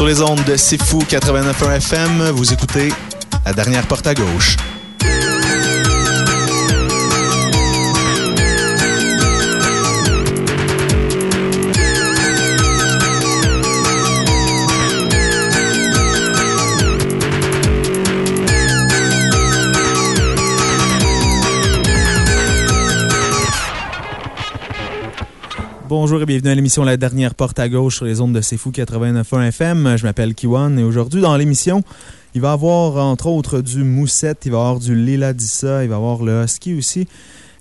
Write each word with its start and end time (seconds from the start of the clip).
Sur 0.00 0.06
les 0.06 0.22
ondes 0.22 0.42
de 0.44 0.56
C'est 0.56 0.82
Fou 0.82 1.00
89.1 1.00 1.76
FM, 1.76 2.30
vous 2.30 2.54
écoutez 2.54 2.90
La 3.44 3.52
dernière 3.52 3.86
porte 3.86 4.06
à 4.06 4.14
gauche. 4.14 4.56
Bonjour 25.90 26.22
et 26.22 26.24
bienvenue 26.24 26.52
à 26.52 26.54
l'émission 26.54 26.84
La 26.84 26.96
dernière 26.96 27.34
porte 27.34 27.58
à 27.58 27.68
gauche 27.68 27.96
sur 27.96 28.04
les 28.04 28.20
ondes 28.20 28.32
de 28.32 28.40
C'est 28.40 28.56
Fou 28.56 28.70
89.1 28.70 29.48
FM. 29.48 29.96
Je 29.96 30.04
m'appelle 30.04 30.36
Kiwan 30.36 30.78
et 30.78 30.84
aujourd'hui 30.84 31.20
dans 31.20 31.36
l'émission, 31.36 31.82
il 32.36 32.40
va 32.40 32.50
y 32.50 32.52
avoir 32.52 33.04
entre 33.04 33.26
autres 33.26 33.60
du 33.60 33.82
Moussette, 33.82 34.46
il 34.46 34.52
va 34.52 34.58
y 34.58 34.60
avoir 34.60 34.78
du 34.78 34.94
Lila 34.94 35.32
Dissa, 35.32 35.82
il 35.82 35.88
va 35.88 35.96
y 35.96 35.98
avoir 35.98 36.22
le 36.22 36.44
Husky 36.44 36.78
aussi. 36.78 37.08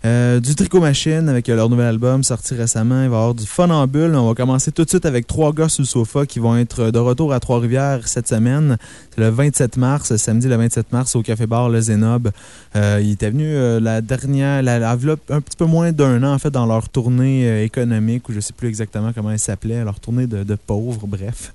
Euh, 0.06 0.40
du 0.40 0.56
Tricot 0.56 0.80
Machine 0.80 1.28
avec 1.28 1.50
leur 1.50 1.68
nouvel 1.68 1.88
album 1.88 2.24
sorti 2.24 2.54
récemment. 2.54 3.04
Il 3.04 3.10
va 3.10 3.18
y 3.18 3.20
avoir 3.20 3.34
du 3.34 3.46
Fun. 3.46 3.70
On 3.70 4.28
va 4.28 4.34
commencer 4.34 4.72
tout 4.72 4.86
de 4.86 4.90
suite 4.90 5.06
avec 5.06 5.28
trois 5.28 5.52
gars 5.52 5.68
sur 5.68 5.82
le 5.82 5.88
sofa 5.88 6.26
qui 6.26 6.40
vont 6.40 6.56
être 6.56 6.90
de 6.90 7.00
retour 7.00 7.34
à 7.34 7.42
Trois-Rivières 7.42 8.08
cette 8.08 8.28
semaine. 8.30 8.78
C'est 9.14 9.20
le 9.20 9.30
27 9.30 9.76
mars, 9.76 10.16
samedi 10.16 10.48
le 10.48 10.56
27 10.56 10.94
mars 10.94 11.16
au 11.18 11.22
Café 11.22 11.48
Bar 11.48 11.68
Le 11.68 11.82
Zénob. 11.82 12.32
Euh, 12.78 13.02
il 13.04 13.12
était 13.12 13.30
venu 13.30 13.46
euh, 13.48 13.82
la 13.82 14.00
dernière, 14.00 14.64
la, 14.64 14.80
la, 14.80 14.92
un 14.92 15.42
petit 15.42 15.58
peu 15.58 15.66
moins 15.66 15.92
d'un 15.92 16.24
an 16.24 16.34
en 16.34 16.40
fait 16.40 16.52
dans 16.52 16.66
leur 16.66 16.88
tournée 16.88 17.64
économique 17.64 18.30
ou 18.30 18.32
je 18.32 18.38
ne 18.38 18.42
sais 18.42 18.54
plus 18.54 18.70
exactement 18.70 19.12
comment 19.14 19.32
elle 19.32 19.40
s'appelait, 19.40 19.84
leur 19.84 20.00
tournée 20.00 20.28
de, 20.28 20.44
de 20.44 20.56
pauvres, 20.56 21.08
bref. 21.08 21.54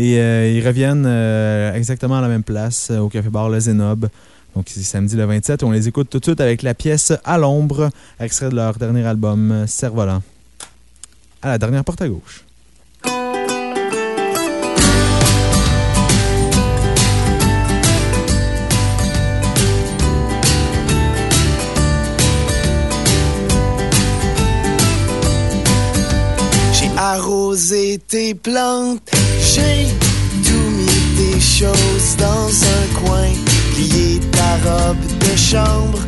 Et 0.00 0.14
ils 0.14 0.64
reviennent 0.66 1.06
exactement 1.74 2.18
à 2.18 2.20
la 2.20 2.28
même 2.28 2.44
place 2.44 2.90
au 2.90 3.08
Café 3.08 3.30
Bar 3.30 3.50
Le 3.50 3.60
Zénob. 3.60 4.08
Donc, 4.54 4.66
c'est 4.68 4.82
samedi 4.82 5.16
le 5.16 5.24
27. 5.24 5.62
On 5.62 5.70
les 5.70 5.88
écoute 5.88 6.08
tout 6.10 6.18
de 6.18 6.24
suite 6.24 6.40
avec 6.40 6.62
la 6.62 6.74
pièce 6.74 7.12
À 7.24 7.38
l'ombre, 7.38 7.90
extrait 8.18 8.48
de 8.48 8.56
leur 8.56 8.74
dernier 8.74 9.04
album, 9.06 9.66
Cerf-Volant. 9.66 10.22
À 11.42 11.48
la 11.48 11.58
dernière 11.58 11.84
porte 11.84 12.02
à 12.02 12.08
gauche. 12.08 12.44
Arrosé 27.00 28.00
tes 28.08 28.34
plantes, 28.34 29.08
j'ai 29.40 29.86
tout 30.44 30.70
mis 30.70 30.86
tes 31.16 31.40
choses 31.40 32.16
dans 32.18 32.48
un 32.48 33.00
coin 33.00 33.28
plier 33.78 34.20
ta 34.32 34.50
robe 34.66 35.04
de 35.20 35.36
chambre, 35.36 36.00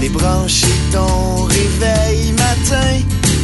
débrancher 0.00 0.78
ton 0.92 1.44
réveil 1.44 2.32
matin. 2.32 2.92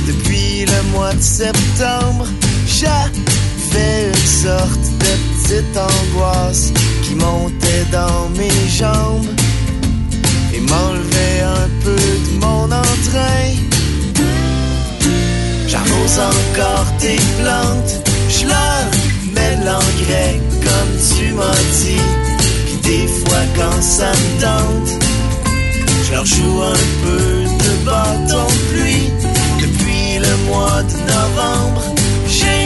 Depuis 0.07 0.67
le 0.67 0.81
mois 0.93 1.15
de 1.15 1.23
septembre, 1.23 2.27
j'avais 2.67 4.09
une 4.09 4.29
sorte 4.45 4.87
de 5.03 5.13
petite 5.27 5.77
angoisse 5.77 6.73
qui 7.03 7.15
montait 7.15 7.87
dans 7.93 8.29
mes 8.37 8.69
jambes 8.81 9.31
et 10.53 10.61
m'enlevait 10.61 11.41
un 11.63 11.69
peu 11.85 12.05
de 12.27 12.33
mon 12.45 12.65
entrain. 12.65 13.47
J'arrose 15.69 16.19
encore 16.33 16.89
tes 16.99 17.21
plantes, 17.39 17.95
je 18.29 18.47
leur 18.47 18.85
mets 19.35 19.57
l'engrais 19.65 20.41
comme 20.67 20.95
tu 21.17 21.33
m'as 21.33 21.63
dit 21.81 22.34
des 22.85 23.07
fois 23.09 23.45
quand 23.57 23.83
ça 23.83 24.11
me 24.11 24.41
tente, 24.41 25.05
je 26.05 26.13
leur 26.13 26.25
joue 26.27 26.63
un 26.63 26.83
peu 27.03 27.45
de 27.65 27.73
bâton 27.85 28.47
pluie. 28.71 29.11
Depuis 29.61 30.19
le 30.19 30.35
mois 30.49 30.83
de 30.83 30.97
novembre, 31.15 31.83
j'ai 32.29 32.65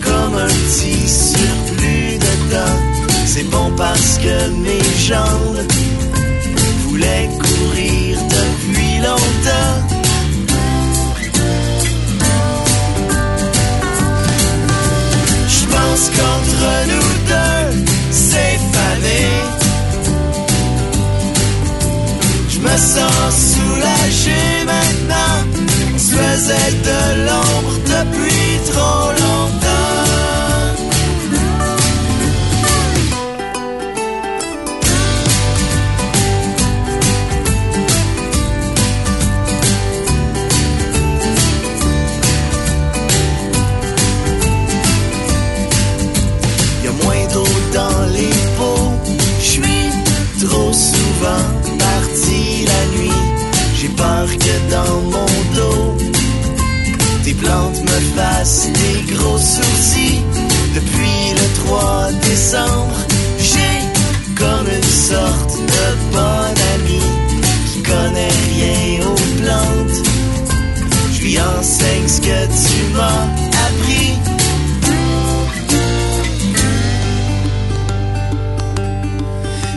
comme 0.00 0.34
un 0.36 0.52
petit 0.64 1.08
surplus 1.08 2.18
de 2.18 2.32
temps. 2.52 2.80
C'est 3.26 3.48
bon 3.50 3.70
parce 3.76 4.18
que 4.18 4.48
mes 4.64 4.84
jambes 5.08 5.62
voulaient 6.88 7.30
courir 7.38 8.18
depuis 8.36 8.96
longtemps. 8.98 9.76
Je 15.48 15.64
pense 15.74 16.02
qu'entre 16.14 16.64
nous 16.90 17.10
deux, 17.28 17.41
me 22.62 22.76
sens 22.76 23.54
soulagé 23.54 24.64
maintenant. 24.64 25.36
On 25.94 25.98
se 25.98 26.12
faisait 26.14 26.72
de 26.88 27.26
l'ombre 27.26 27.74
depuis 27.86 28.72
trop 28.72 29.10
longtemps. 29.10 30.01
Que 54.30 54.70
dans 54.70 55.00
mon 55.10 55.26
dos, 55.56 55.96
tes 57.24 57.34
plantes 57.34 57.80
me 57.82 57.98
fassent 58.16 58.68
des 58.72 59.14
gros 59.14 59.38
soucis. 59.38 60.22
Depuis 60.74 61.32
le 61.34 61.64
3 61.66 62.12
décembre, 62.22 62.98
j'ai 63.38 63.78
comme 64.36 64.68
une 64.68 64.82
sorte 64.82 65.56
de 65.58 66.12
bon 66.12 66.44
ami 66.74 67.00
qui 67.72 67.82
connaît 67.82 68.36
rien 68.54 69.06
aux 69.06 69.40
plantes. 69.40 70.06
Je 71.12 71.20
lui 71.22 71.38
enseigne 71.40 72.08
ce 72.08 72.20
que 72.20 72.46
tu 72.46 72.94
m'as 72.94 73.26
appris. 73.66 74.18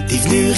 T'es 0.07 0.17
venu 0.17 0.51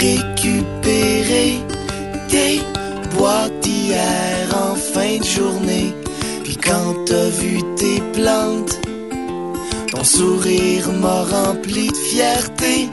sourire 10.08 10.90
m'a 11.02 11.24
rempli 11.24 11.88
de 11.88 12.02
fierté. 12.10 12.90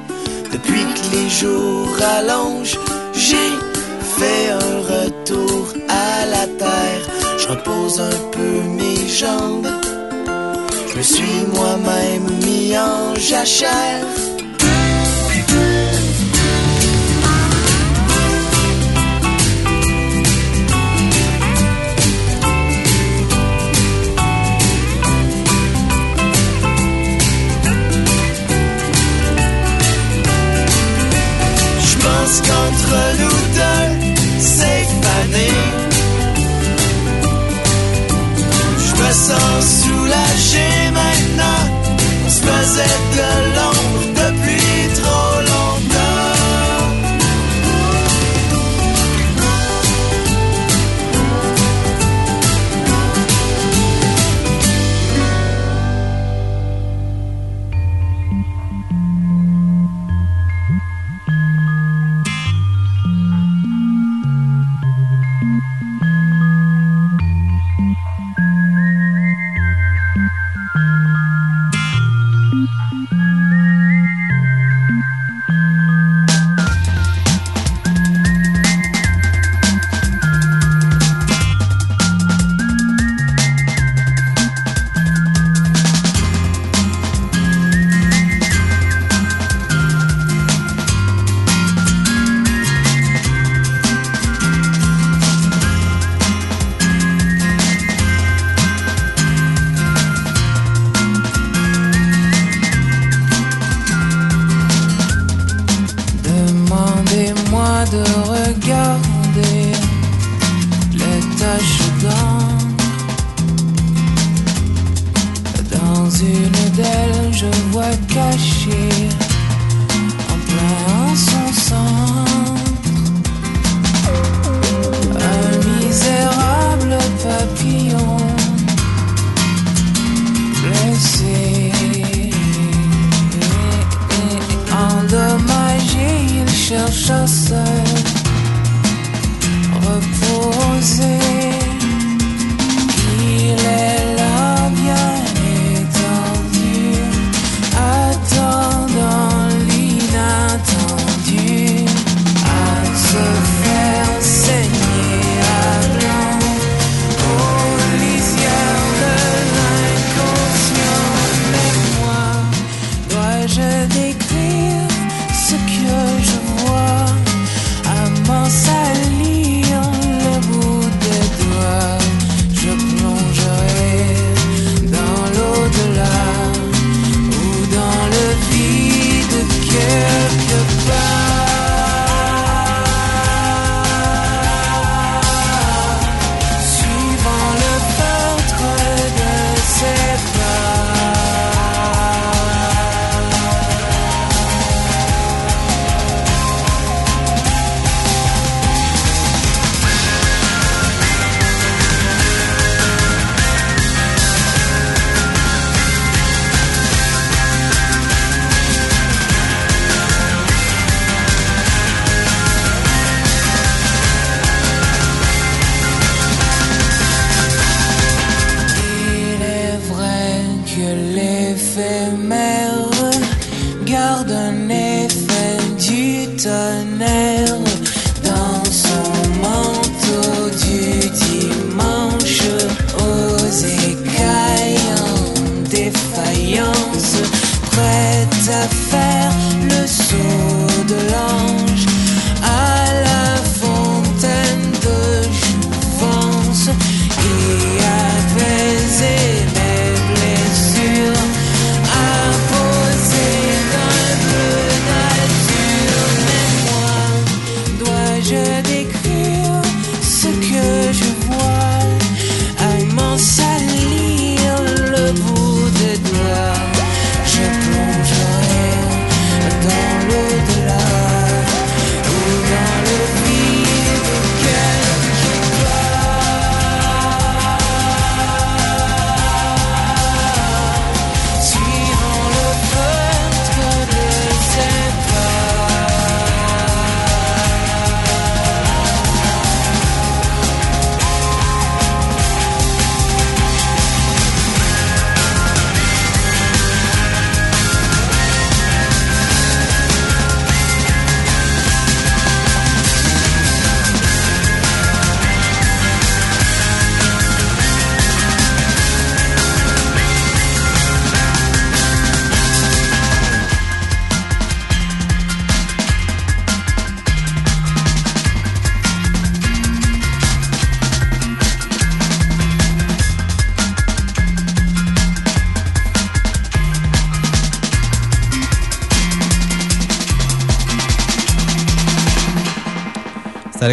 Depuis 0.53 0.85
que 0.95 1.17
les 1.17 1.31
jours 1.31 1.97
allongent, 2.19 2.79
j'ai 3.13 3.51
fait 4.19 4.51
un 4.51 4.75
retour 4.95 5.63
à 5.89 6.27
la 6.27 6.47
terre. 6.63 7.05
Je 7.39 7.49
repose 7.49 8.01
un 8.01 8.19
peu 8.33 8.55
mes 8.79 9.09
jambes. 9.09 9.71
Je 10.89 10.97
me 10.99 11.03
suis 11.03 11.41
moi-même 11.55 12.29
mis 12.45 12.77
en 12.77 13.15
jachère. 13.15 14.05
Qu'entre 32.27 32.97
nous 33.21 33.39
deux, 33.59 34.15
c'est 34.41 34.87
fané. 35.05 35.49
Je 38.79 38.93
me 39.03 39.11
sens 39.13 39.83
soulagé 39.83 40.69
maintenant. 40.93 41.63
On 42.25 42.31
se 42.31 42.41
faisait 42.41 42.99
de 43.17 43.57
l'ombre 43.57 43.74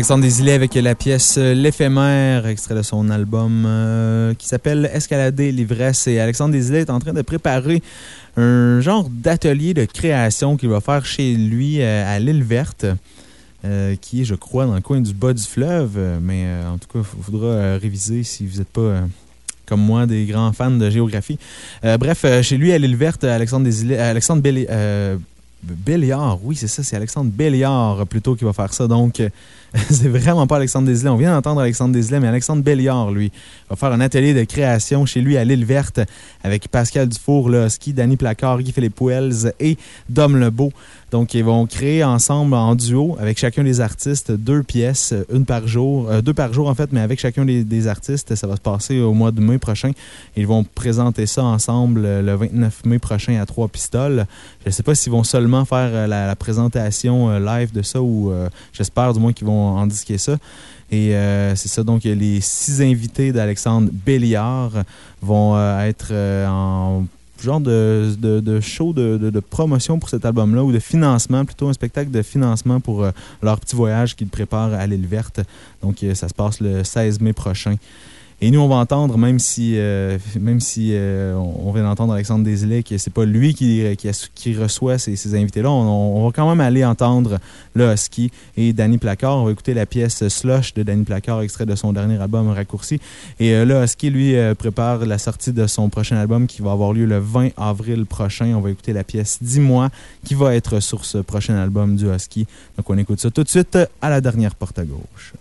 Alexandre 0.01 0.23
Desilets 0.23 0.53
avec 0.53 0.73
la 0.73 0.95
pièce 0.95 1.35
euh, 1.37 1.53
L'éphémère, 1.53 2.47
extrait 2.47 2.73
de 2.73 2.81
son 2.81 3.11
album 3.11 3.65
euh, 3.67 4.33
qui 4.33 4.47
s'appelle 4.47 4.89
Escalader 4.91 5.51
l'ivresse. 5.51 6.07
Et 6.07 6.19
Alexandre 6.19 6.55
Desilets 6.55 6.81
est 6.81 6.89
en 6.89 6.97
train 6.97 7.13
de 7.13 7.21
préparer 7.21 7.83
un 8.35 8.81
genre 8.81 9.07
d'atelier 9.11 9.75
de 9.75 9.85
création 9.85 10.57
qu'il 10.57 10.69
va 10.69 10.81
faire 10.81 11.05
chez 11.05 11.35
lui 11.35 11.83
euh, 11.83 12.15
à 12.15 12.17
l'île 12.17 12.41
verte. 12.41 12.87
qui 14.01 14.21
est, 14.21 14.25
je 14.25 14.33
crois, 14.33 14.65
dans 14.65 14.73
le 14.73 14.81
coin 14.81 15.01
du 15.01 15.13
bas 15.13 15.33
du 15.33 15.43
fleuve. 15.43 15.99
Mais 16.19 16.47
en 16.65 16.79
tout 16.79 16.87
cas, 16.91 17.07
il 17.07 17.23
faudra 17.23 17.77
réviser 17.77 18.23
si 18.23 18.47
vous 18.47 18.57
n'êtes 18.57 18.69
pas, 18.69 19.01
comme 19.67 19.81
moi, 19.81 20.07
des 20.07 20.25
grands 20.25 20.51
fans 20.51 20.71
de 20.71 20.89
géographie. 20.89 21.37
Bref, 21.83 22.25
chez 22.41 22.57
lui, 22.57 22.73
à 22.73 22.79
l'île 22.79 22.95
verte, 22.95 23.23
Alexandre, 23.23 23.67
Desilets, 23.67 23.99
Alexandre 23.99 24.41
euh, 24.47 25.17
Béliard, 25.63 26.39
oui, 26.43 26.55
c'est 26.55 26.67
ça, 26.67 26.83
c'est 26.83 26.95
Alexandre 26.95 27.29
Béliard 27.29 28.07
plutôt 28.07 28.35
qui 28.35 28.43
va 28.43 28.53
faire 28.53 28.73
ça. 28.73 28.87
Donc, 28.87 29.19
euh, 29.19 29.29
c'est 29.89 30.07
vraiment 30.07 30.47
pas 30.47 30.57
Alexandre 30.57 30.87
Desilets. 30.87 31.09
On 31.09 31.17
vient 31.17 31.33
d'entendre 31.33 31.61
Alexandre 31.61 31.93
Desilets, 31.93 32.19
mais 32.19 32.27
Alexandre 32.27 32.63
Béliard, 32.63 33.11
lui, 33.11 33.31
va 33.69 33.75
faire 33.75 33.91
un 33.91 34.01
atelier 34.01 34.33
de 34.33 34.43
création 34.43 35.05
chez 35.05 35.21
lui 35.21 35.37
à 35.37 35.43
l'île 35.43 35.65
verte 35.65 35.99
avec 36.43 36.67
Pascal 36.67 37.07
Dufour, 37.07 37.51
Ski, 37.69 37.93
Danny 37.93 38.17
Placard, 38.17 38.61
Guy-Philippe 38.61 38.99
Wells 38.99 39.53
et 39.59 39.77
Dom 40.09 40.35
Lebeau. 40.35 40.71
Donc, 41.11 41.33
ils 41.33 41.43
vont 41.43 41.65
créer 41.65 42.03
ensemble 42.03 42.53
en 42.53 42.73
duo 42.73 43.17
avec 43.19 43.37
chacun 43.37 43.63
des 43.63 43.81
artistes 43.81 44.31
deux 44.31 44.63
pièces, 44.63 45.13
une 45.31 45.45
par 45.45 45.67
jour, 45.67 46.09
euh, 46.09 46.21
deux 46.21 46.33
par 46.33 46.53
jour 46.53 46.69
en 46.69 46.75
fait, 46.75 46.91
mais 46.93 47.01
avec 47.01 47.19
chacun 47.19 47.45
des, 47.45 47.87
artistes. 47.87 48.35
Ça 48.35 48.47
va 48.47 48.55
se 48.55 48.61
passer 48.61 48.99
au 48.99 49.13
mois 49.13 49.31
de 49.31 49.41
mai 49.41 49.57
prochain. 49.57 49.91
Ils 50.37 50.47
vont 50.47 50.63
présenter 50.63 51.25
ça 51.25 51.43
ensemble 51.43 52.05
euh, 52.05 52.21
le 52.21 52.35
29 52.35 52.85
mai 52.85 52.99
prochain 52.99 53.39
à 53.41 53.45
Trois 53.45 53.67
Pistoles. 53.67 54.25
Je 54.63 54.69
ne 54.69 54.71
sais 54.71 54.83
pas 54.83 54.95
s'ils 54.95 55.11
vont 55.11 55.23
seulement 55.23 55.65
faire 55.65 55.89
euh, 55.91 56.07
la, 56.07 56.35
présentation 56.35 57.29
euh, 57.29 57.39
live 57.39 57.73
de 57.73 57.81
ça 57.81 58.01
ou 58.01 58.31
euh, 58.31 58.49
j'espère 58.71 59.13
du 59.13 59.19
moins 59.19 59.33
qu'ils 59.33 59.47
vont 59.47 59.77
en 59.77 59.85
disquer 59.87 60.17
ça. 60.17 60.37
Et 60.91 61.15
euh, 61.15 61.55
c'est 61.55 61.69
ça, 61.69 61.83
donc 61.83 62.03
les 62.03 62.41
six 62.41 62.81
invités 62.81 63.31
d'Alexandre 63.31 63.89
Béliard 63.91 64.71
vont 65.21 65.55
euh, 65.55 65.79
être 65.85 66.09
euh, 66.11 66.45
en 66.47 67.05
genre 67.41 67.59
de, 67.61 68.59
show 68.61 68.93
de, 68.93 69.17
de- 69.17 69.29
de 69.29 69.39
promotion 69.39 69.99
pour 69.99 70.09
cet 70.09 70.25
album-là, 70.25 70.63
ou 70.63 70.71
de 70.71 70.79
financement, 70.79 71.43
plutôt 71.45 71.67
un 71.69 71.73
spectacle 71.73 72.11
de 72.11 72.21
financement 72.21 72.79
pour 72.79 73.03
euh, 73.03 73.11
leur 73.41 73.59
petit 73.59 73.75
voyage 73.75 74.15
qu'ils 74.15 74.27
préparent 74.27 74.73
à 74.73 74.85
l'île 74.87 75.07
verte. 75.07 75.39
Donc, 75.81 76.03
euh, 76.03 76.13
ça 76.15 76.27
se 76.27 76.33
passe 76.33 76.59
le 76.61 76.83
16 76.83 77.19
mai 77.21 77.33
prochain. 77.33 77.75
Et 78.43 78.49
nous, 78.49 78.59
on 78.59 78.67
va 78.67 78.75
entendre, 78.77 79.19
même 79.19 79.37
si, 79.37 79.73
euh, 79.77 80.17
même 80.39 80.59
si 80.59 80.89
euh, 80.93 81.35
on 81.35 81.71
vient 81.71 81.83
d'entendre 81.83 82.13
Alexandre 82.13 82.43
Desilets, 82.43 82.81
que 82.81 82.97
c'est 82.97 83.13
pas 83.13 83.23
lui 83.23 83.53
qui, 83.53 83.83
qui, 83.97 84.09
qui 84.33 84.55
reçoit 84.55 84.97
ces, 84.97 85.15
ces 85.15 85.35
invités-là, 85.35 85.69
on, 85.69 86.25
va 86.25 86.31
quand 86.31 86.49
même 86.49 86.59
aller 86.59 86.83
entendre 86.83 87.37
le 87.75 87.93
Husky 87.93 88.31
et 88.57 88.73
Danny 88.73 88.97
Placard. 88.97 89.37
On 89.37 89.45
va 89.45 89.51
écouter 89.51 89.75
la 89.75 89.85
pièce 89.85 90.27
Slush 90.27 90.73
de 90.73 90.81
Danny 90.81 91.03
Placard, 91.03 91.41
extrait 91.41 91.67
de 91.67 91.75
son 91.75 91.93
dernier 91.93 92.19
album 92.19 92.49
Raccourci. 92.49 92.99
Et 93.39 93.53
euh, 93.53 93.63
le 93.63 93.83
Husky, 93.83 94.09
lui, 94.09 94.35
euh, 94.35 94.55
prépare 94.55 95.05
la 95.05 95.19
sortie 95.19 95.53
de 95.53 95.67
son 95.67 95.89
prochain 95.89 96.17
album 96.17 96.47
qui 96.47 96.63
va 96.63 96.71
avoir 96.71 96.93
lieu 96.93 97.05
le 97.05 97.19
20 97.19 97.49
avril 97.57 98.07
prochain. 98.07 98.55
On 98.55 98.61
va 98.61 98.71
écouter 98.71 98.93
la 98.93 99.03
pièce 99.03 99.37
Dis-moi 99.41 99.89
qui 100.25 100.33
va 100.33 100.55
être 100.55 100.79
sur 100.79 101.05
ce 101.05 101.19
prochain 101.19 101.57
album 101.57 101.95
du 101.95 102.11
Husky. 102.11 102.47
Donc, 102.75 102.89
on 102.89 102.97
écoute 102.97 103.19
ça 103.19 103.29
tout 103.29 103.43
de 103.43 103.49
suite 103.49 103.77
à 104.01 104.09
la 104.09 104.19
dernière 104.19 104.55
porte 104.55 104.79
à 104.79 104.83
gauche. 104.83 105.33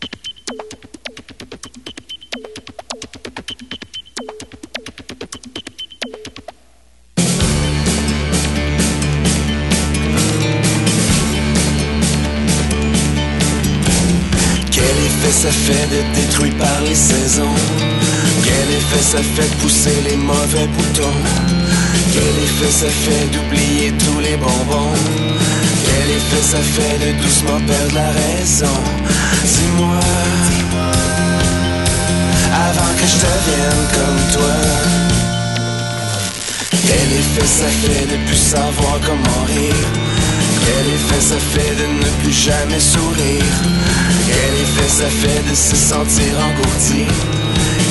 Effet 15.31 15.49
ça 15.49 15.51
fait 15.51 15.87
d'être 15.91 16.13
détruit 16.13 16.51
par 16.53 16.81
les 16.85 16.95
saisons. 16.95 17.55
Quel 18.43 18.77
effet 18.77 19.03
ça 19.03 19.19
fait 19.19 19.49
de 19.49 19.63
pousser 19.63 19.97
les 20.09 20.17
mauvais 20.17 20.67
boutons? 20.67 21.21
Quel 22.13 22.45
effet 22.45 22.71
ça 22.71 22.87
fait 22.87 23.27
d'oublier 23.33 23.93
tous 23.93 24.21
les 24.21 24.37
bonbons? 24.37 24.95
Quel 25.87 26.17
effet 26.17 26.43
ça 26.43 26.59
fait 26.59 26.99
de 26.99 27.23
doucement 27.23 27.61
perdre 27.67 27.95
la 27.95 28.11
raison? 28.11 28.77
Dis-moi 29.45 30.01
Avant 32.69 32.93
que 32.99 33.07
je 33.13 33.19
devienne 33.27 33.85
comme 33.97 34.23
toi. 34.35 34.57
Quel 36.71 37.09
effet 37.21 37.47
ça 37.47 37.69
fait 37.83 38.07
de 38.07 38.27
plus 38.27 38.43
savoir 38.55 38.99
comment 39.07 39.45
rire? 39.47 40.20
Quel 40.71 40.95
effet 40.95 41.21
ça 41.21 41.37
fait 41.37 41.75
de 41.83 41.87
ne 41.99 42.09
plus 42.23 42.33
jamais 42.33 42.79
sourire? 42.79 43.55
Quel 44.29 44.55
effet 44.63 44.89
ça 44.89 45.11
fait 45.11 45.43
de 45.51 45.55
se 45.55 45.75
sentir 45.75 46.33
engourdi? 46.47 47.07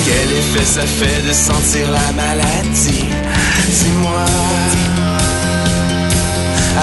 Quel 0.06 0.38
effet 0.38 0.64
ça 0.64 0.86
fait 0.86 1.20
de 1.28 1.32
sentir 1.32 1.90
la 1.90 2.10
maladie? 2.12 3.04
Dis-moi 3.68 4.24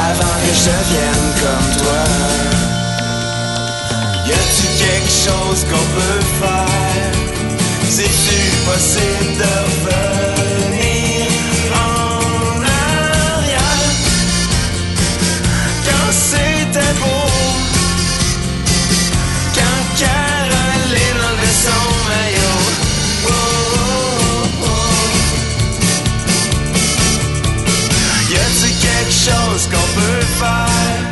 Avant 0.09 0.37
que 0.43 0.51
je 0.59 0.63
devienne 0.69 1.29
comme 1.41 1.69
toi 1.81 2.03
Y 4.27 4.31
a-tu 4.33 4.67
quelque 4.83 5.13
chose 5.25 5.65
qu'on 5.69 5.87
peut 5.97 6.25
faire? 6.41 7.13
C'est-tu 7.89 8.37
possible 8.69 9.37
de 9.39 9.51
revenir 9.65 10.46
quelque 29.27 29.35
chose 29.35 29.69
qu'on 29.71 29.99
peut 29.99 30.25
faire. 30.39 31.11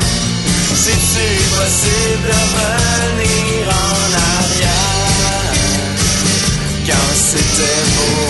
C'est-tu 0.74 1.27
possible 1.57 2.27
de 2.27 2.39
revenir 2.55 3.67
en 3.69 4.12
arrière. 4.36 5.53
Quand 6.86 7.13
c'était 7.15 7.84
beau. 7.95 8.27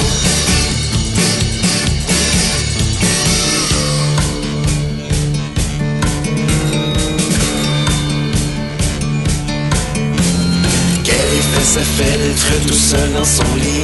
Quel 11.04 11.16
effet 11.16 11.64
ça 11.64 11.82
fait 11.82 12.18
d'être 12.18 12.68
tout 12.68 12.74
seul 12.74 13.14
dans 13.14 13.26
son 13.26 13.56
lit. 13.56 13.84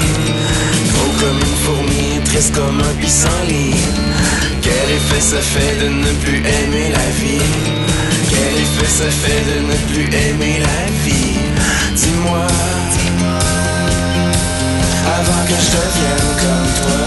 Gros 0.93 1.13
comme 1.19 1.39
une 1.39 1.57
fourmi, 1.65 2.23
triste 2.25 2.55
comme 2.55 2.79
un 2.79 2.93
pissenlit 3.01 3.75
Quel 4.61 4.87
effet 4.97 5.21
ça 5.21 5.41
fait 5.41 5.75
de 5.83 5.87
ne 5.89 6.11
plus 6.23 6.37
aimer 6.37 6.87
la 6.91 7.07
vie? 7.21 7.49
Quel 8.29 8.53
effet 8.63 8.89
ça 8.99 9.09
fait 9.09 9.43
de 9.51 9.57
ne 9.69 9.75
plus 9.89 10.07
aimer 10.25 10.59
la 10.59 10.81
vie? 11.05 11.39
Dis-moi. 11.95 12.47
Avant 15.17 15.43
que 15.47 15.57
je 15.63 15.69
devienne 15.77 16.31
comme 16.41 16.69
toi. 16.79 17.01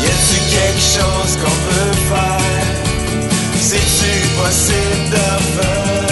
Y 0.00 0.04
a-tu 0.06 0.38
quelque 0.54 0.84
chose 0.96 1.32
qu'on 1.40 1.58
peut 1.68 1.96
faire? 2.10 2.68
C'est-tu 3.60 4.12
possible 4.40 5.10
de 5.10 5.26
revenir 5.36 6.07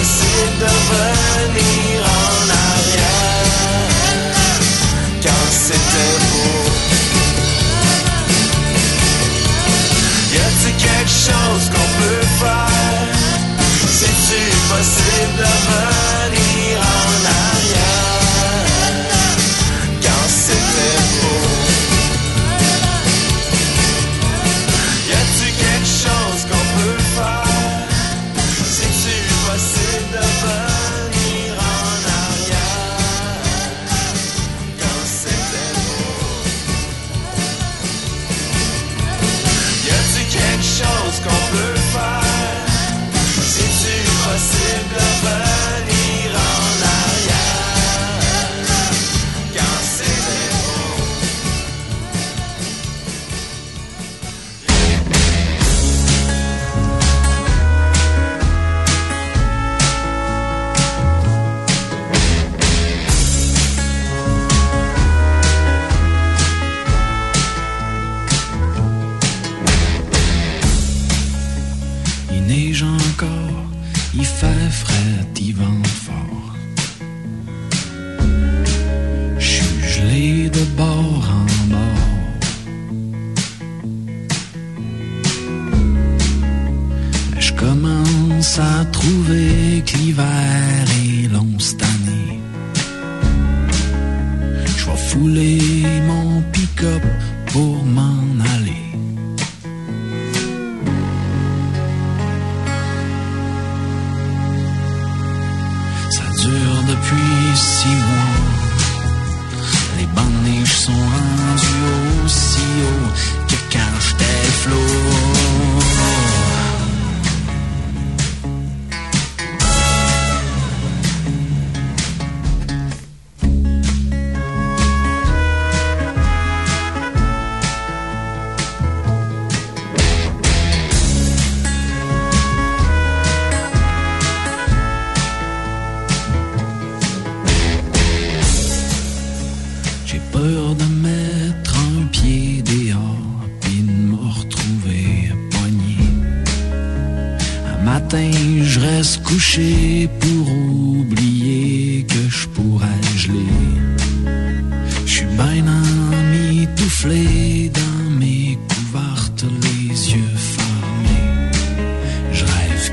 C'est-tu 0.00 0.08
possible 0.08 0.58
de 0.60 0.64
revenir 0.64 2.00
en 2.02 2.48
arrière 2.48 3.50
Quand 5.22 5.48
c'était 5.50 6.18
beau. 6.30 6.70
Y 10.32 10.36
a-t-il 10.38 10.74
quelque 10.76 11.10
chose 11.10 11.64
qu'on 11.68 11.90
peut 12.00 12.26
faire? 12.40 13.14
C'est-tu 13.98 14.42
possible 14.68 15.36
de 15.38 15.42
revenir 15.42 15.89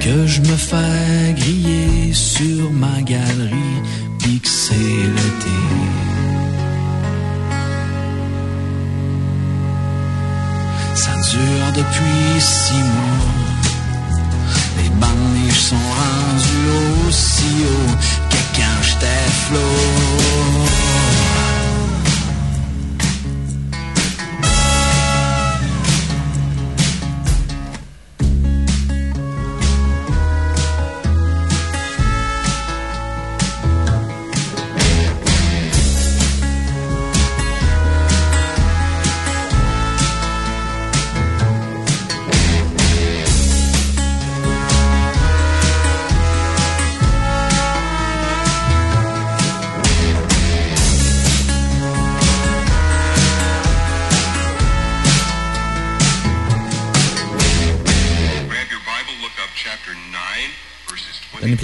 que 0.07 0.25
je 0.25 0.39
me 0.39 0.55
fais 0.55 1.33
griller 1.35 2.13
sur 2.13 2.71
ma 2.71 3.01
galerie, 3.01 3.36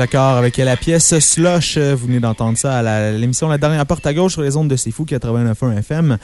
20. 0.03 0.09
Danny 0.09 0.09
Placard 0.09 0.37
avec 0.37 0.57
la 0.57 0.75
pièce 0.77 1.17
Slush. 1.19 1.77
Vous 1.77 2.07
venez 2.07 2.19
d'entendre 2.19 2.57
ça 2.57 2.77
à 2.77 2.81
la- 2.81 3.11
l'émission 3.13 3.47
La 3.47 3.57
dernière 3.57 3.85
porte 3.85 4.05
à 4.05 4.13
gauche 4.13 4.33
sur 4.33 4.41
les 4.41 4.55
ondes 4.57 4.67
de 4.67 4.75
C'est 4.75 4.91
Fou 4.91 5.05
89.1 5.05 5.77
FM. 5.77 6.17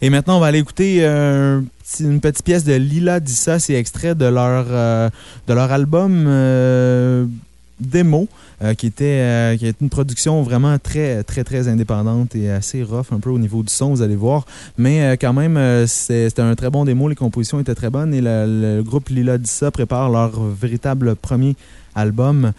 Et 0.00 0.10
maintenant, 0.10 0.36
on 0.36 0.40
va 0.40 0.46
aller 0.46 0.58
écouter 0.58 1.04
une 1.04 2.20
petite 2.20 2.44
pièce 2.44 2.64
de 2.64 2.74
Lila 2.74 3.20
Dissa. 3.20 3.58
C'est 3.58 3.74
extrait 3.74 4.14
de 4.14 4.24
leur, 4.26 4.66
euh, 4.70 5.08
de 5.48 5.54
leur 5.54 5.70
album 5.72 6.24
euh, 6.26 7.26
démo. 7.80 8.28
euh, 8.62 8.72
qui, 8.72 8.86
était, 8.86 9.04
euh, 9.20 9.56
qui 9.58 9.70
une 9.82 9.90
production 9.90 10.42
vraiment 10.42 10.78
très, 10.78 11.22
très, 11.24 11.44
très 11.44 11.68
indépendante 11.68 12.34
et 12.34 12.50
assez 12.50 12.82
rough 12.82 13.12
un 13.12 13.20
peu 13.20 13.28
au 13.28 13.38
niveau 13.38 13.62
du 13.62 13.68
son, 13.70 13.90
vous 13.90 14.00
allez 14.00 14.16
voir. 14.16 14.46
Mais 14.78 15.18
quand 15.20 15.34
même, 15.34 15.86
c'était 15.86 16.40
un 16.40 16.54
très 16.54 16.70
bon 16.70 16.86
démo. 16.86 17.06
Les 17.10 17.14
compositions 17.14 17.60
étaient 17.60 17.74
très 17.74 17.90
bonnes 17.90 18.14
et 18.14 18.22
le 18.22 18.80
groupe 18.82 19.10
Lila 19.10 19.36
Dissa 19.36 19.70
prépare 19.70 20.08
leur 20.08 20.40
véritable 20.42 21.16
premier 21.16 21.54
album 21.94 22.52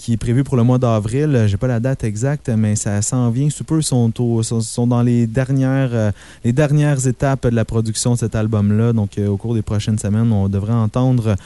qui 0.00 0.14
est 0.14 0.16
prévu 0.16 0.44
pour 0.44 0.56
le 0.56 0.62
mois 0.62 0.78
d'avril. 0.78 1.44
J'ai 1.46 1.58
pas 1.58 1.66
la 1.66 1.78
date 1.78 2.04
exacte, 2.04 2.48
mais 2.48 2.74
ça 2.74 3.02
s'en 3.02 3.28
vient 3.28 3.50
sous 3.50 3.64
peu. 3.64 3.80
Ils 3.80 3.82
sont, 3.82 4.86
dans 4.86 5.02
les 5.02 5.26
dernières, 5.26 5.90
euh, 5.92 6.10
les 6.42 6.54
dernières 6.54 7.06
étapes 7.06 7.46
de 7.46 7.54
la 7.54 7.66
production 7.66 8.14
de 8.14 8.18
cet 8.18 8.34
album-là. 8.34 8.94
Donc, 8.94 9.18
euh, 9.18 9.28
au 9.28 9.36
cours 9.36 9.54
des 9.54 9.60
prochaines 9.60 9.98
semaines, 9.98 10.32
on 10.32 10.48
devrait 10.48 10.72
entendre 10.72 11.36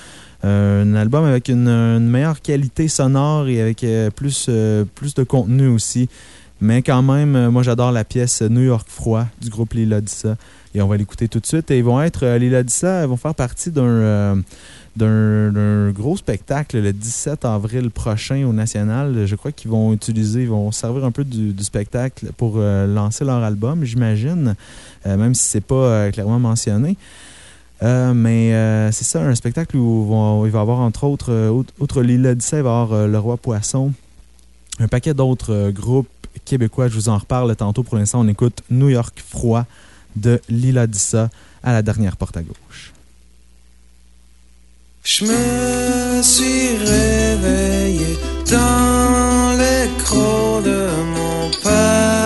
euh, 0.44 0.84
un 0.84 0.94
album 0.94 1.24
avec 1.24 1.48
une, 1.48 1.98
meilleure 1.98 2.40
qualité 2.40 2.86
sonore 2.86 3.48
et 3.48 3.60
avec 3.60 3.82
euh, 3.82 4.10
plus, 4.10 4.46
euh, 4.48 4.84
plus 4.94 5.14
de 5.14 5.24
contenu 5.24 5.66
aussi. 5.66 6.08
Mais 6.60 6.82
quand 6.82 7.02
même, 7.02 7.34
euh, 7.36 7.50
moi 7.50 7.62
j'adore 7.62 7.92
la 7.92 8.04
pièce 8.04 8.40
New 8.40 8.62
York 8.62 8.86
Froid 8.88 9.26
du 9.40 9.50
groupe 9.50 9.74
Lila 9.74 10.00
Dissa. 10.00 10.36
Et 10.74 10.82
on 10.82 10.88
va 10.88 10.96
l'écouter 10.96 11.28
tout 11.28 11.40
de 11.40 11.46
suite. 11.46 11.70
Et 11.70 11.78
ils 11.78 11.84
vont 11.84 12.00
être, 12.00 12.24
euh, 12.24 12.38
Lila 12.38 12.62
Dissa, 12.62 13.02
ils 13.02 13.08
vont 13.08 13.16
faire 13.16 13.34
partie 13.34 13.70
d'un 13.70 13.82
euh, 13.82 14.34
d'un 14.96 15.90
gros 15.90 16.16
spectacle 16.16 16.78
le 16.80 16.92
17 16.92 17.44
avril 17.44 17.90
prochain 17.90 18.44
au 18.46 18.52
National. 18.52 19.26
Je 19.26 19.34
crois 19.34 19.50
qu'ils 19.52 19.70
vont 19.70 19.92
utiliser, 19.92 20.42
ils 20.42 20.48
vont 20.48 20.70
servir 20.72 21.04
un 21.04 21.10
peu 21.10 21.24
du, 21.24 21.52
spectacle 21.64 22.30
pour 22.36 22.54
euh, 22.56 22.86
lancer 22.86 23.24
leur 23.24 23.42
album, 23.42 23.84
j'imagine, 23.84 24.54
euh, 25.06 25.16
même 25.16 25.34
si 25.34 25.48
c'est 25.48 25.60
pas 25.60 25.74
euh, 25.74 26.10
clairement 26.10 26.38
mentionné. 26.38 26.96
Mais 27.82 28.52
c'est 28.92 29.04
ça, 29.04 29.20
un 29.20 29.34
spectacle 29.34 29.76
où 29.76 30.06
vont- 30.06 30.46
il 30.46 30.50
va 30.52 30.60
y 30.60 30.62
avoir 30.62 30.78
entre 30.78 31.04
autres, 31.04 31.50
outre- 31.78 32.00
Lila 32.02 32.34
Dissa, 32.34 32.56
il 32.56 32.62
va 32.62 32.70
y 32.70 32.72
avoir 32.72 33.06
Le 33.06 33.18
Roi 33.18 33.36
Poisson, 33.36 33.92
un 34.78 34.88
paquet 34.88 35.12
d'autres 35.12 35.70
groupes 35.70 36.08
québécois. 36.46 36.88
Je 36.88 36.94
vous 36.94 37.10
en 37.10 37.18
reparle 37.18 37.54
tantôt. 37.56 37.82
Pour 37.82 37.96
l'instant, 37.98 38.20
on 38.20 38.28
écoute 38.28 38.62
New 38.70 38.88
York 38.88 39.22
Froid 39.28 39.66
de 40.16 40.40
Lila 40.48 40.86
Dissa 40.86 41.28
à 41.62 41.72
la 41.74 41.82
dernière 41.82 42.16
porte 42.16 42.38
à 42.38 42.42
gauche. 42.42 42.93
Je 45.06 45.26
me 45.26 46.22
suis 46.22 46.78
réveillé 46.78 48.18
dans 48.50 49.52
les 49.58 50.02
crocs 50.02 50.64
de 50.64 50.88
mon 51.14 51.50
patron. 51.62 52.23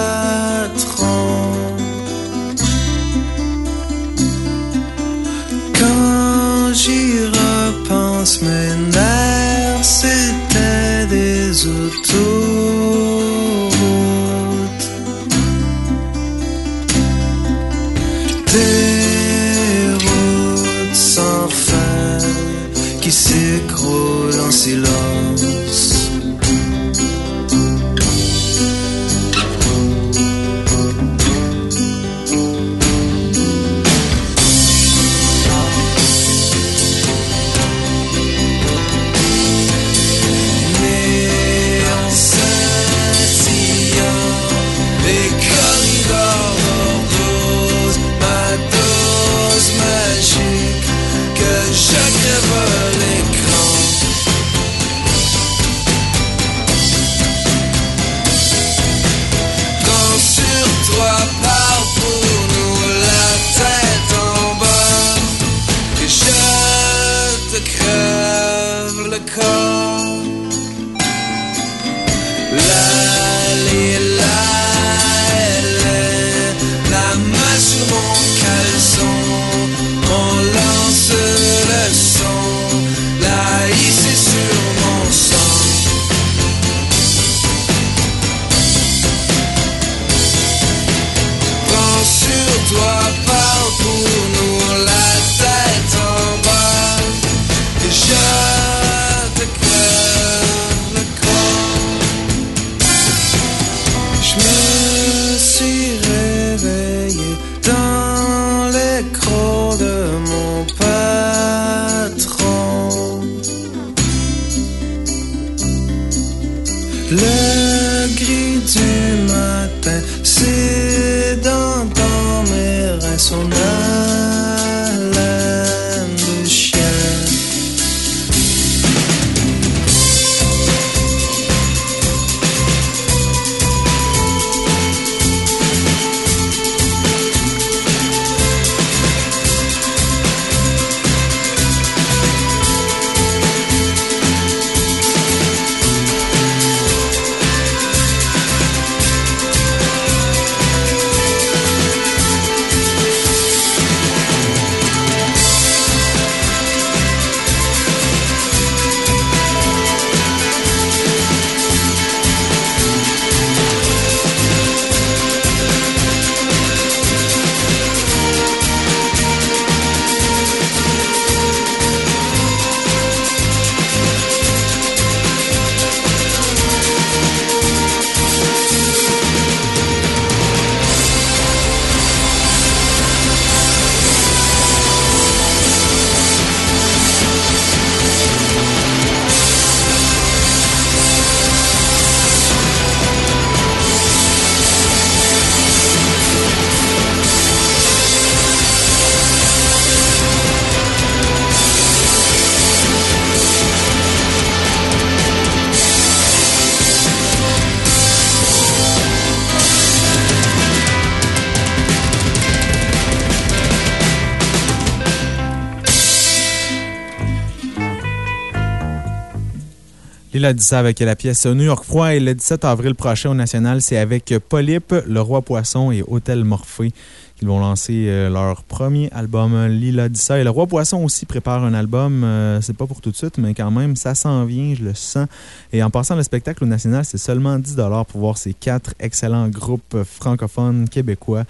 Il 220.38 220.44
a 220.44 220.52
dit 220.52 220.62
ça 220.62 220.78
avec 220.78 221.00
la 221.00 221.16
pièce 221.16 221.46
New 221.46 221.64
York 221.64 221.84
Froid. 221.84 222.14
Et 222.14 222.20
le 222.20 222.32
17 222.32 222.64
avril 222.64 222.94
prochain 222.94 223.30
au 223.30 223.34
National, 223.34 223.82
c'est 223.82 223.96
avec 223.96 224.32
Polype, 224.48 224.94
Le 225.04 225.20
Roi 225.20 225.42
Poisson 225.42 225.90
et 225.90 226.04
Hôtel 226.06 226.44
Morphée 226.44 226.92
qu'ils 227.38 227.48
vont 227.48 227.60
lancer 227.60 228.06
euh, 228.08 228.28
leur 228.28 228.64
premier 228.64 229.10
album, 229.12 229.66
Lila 229.66 230.08
dit 230.08 230.18
ça. 230.18 230.38
Et 230.38 230.44
Le 230.44 230.50
Roi 230.50 230.66
Poisson 230.66 231.04
aussi 231.04 231.24
prépare 231.24 231.64
un 231.64 231.72
album. 231.72 232.24
euh, 232.24 232.60
c'est 232.60 232.76
pas 232.76 232.86
pour 232.86 233.00
tout 233.00 233.10
de 233.10 233.16
suite, 233.16 233.38
mais 233.38 233.54
quand 233.54 233.70
même, 233.70 233.94
ça 233.96 234.14
s'en 234.14 234.44
vient, 234.44 234.74
je 234.74 234.82
le 234.82 234.94
sens. 234.94 235.28
Et 235.72 235.82
en 235.82 235.90
passant 235.90 236.16
le 236.16 236.22
spectacle 236.22 236.64
au 236.64 236.66
National, 236.66 237.04
c'est 237.04 237.18
seulement 237.18 237.58
10 237.58 237.76
pour 238.08 238.20
voir 238.20 238.38
ces 238.38 238.54
quatre 238.54 238.94
excellents 238.98 239.48
groupes 239.48 239.96
francophones 240.04 240.88
québécois. 240.88 241.44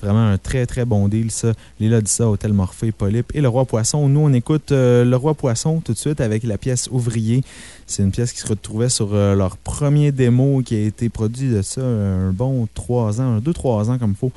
Vraiment 0.00 0.26
un 0.26 0.38
très, 0.38 0.66
très 0.66 0.84
bon 0.84 1.08
deal, 1.08 1.30
ça. 1.30 1.52
Lila 1.78 2.00
dit 2.00 2.10
ça, 2.10 2.28
Hôtel 2.28 2.52
Morphée, 2.52 2.92
Polype 2.92 3.30
et 3.34 3.40
Le 3.40 3.48
Roi 3.48 3.64
Poisson. 3.64 4.08
Nous, 4.08 4.20
on 4.20 4.32
écoute 4.32 4.72
euh, 4.72 5.04
Le 5.04 5.16
Roi 5.16 5.34
Poisson 5.34 5.80
tout 5.80 5.92
de 5.92 5.98
suite 5.98 6.20
avec 6.20 6.42
la 6.42 6.58
pièce 6.58 6.88
Ouvrier. 6.90 7.42
C'est 7.86 8.02
une 8.02 8.10
pièce 8.10 8.32
qui 8.32 8.40
se 8.40 8.46
retrouvait 8.46 8.88
sur 8.88 9.14
leur 9.14 9.58
premier 9.58 10.10
démo 10.10 10.62
qui 10.62 10.74
a 10.74 10.80
été 10.80 11.10
produit 11.10 11.50
de 11.50 11.60
ça 11.60 11.82
un 11.82 12.32
bon 12.32 12.66
3 12.74 13.20
ans, 13.20 13.38
2-3 13.40 13.90
ans 13.90 13.98
comme 13.98 14.12
il 14.12 14.16
faut. 14.16 14.32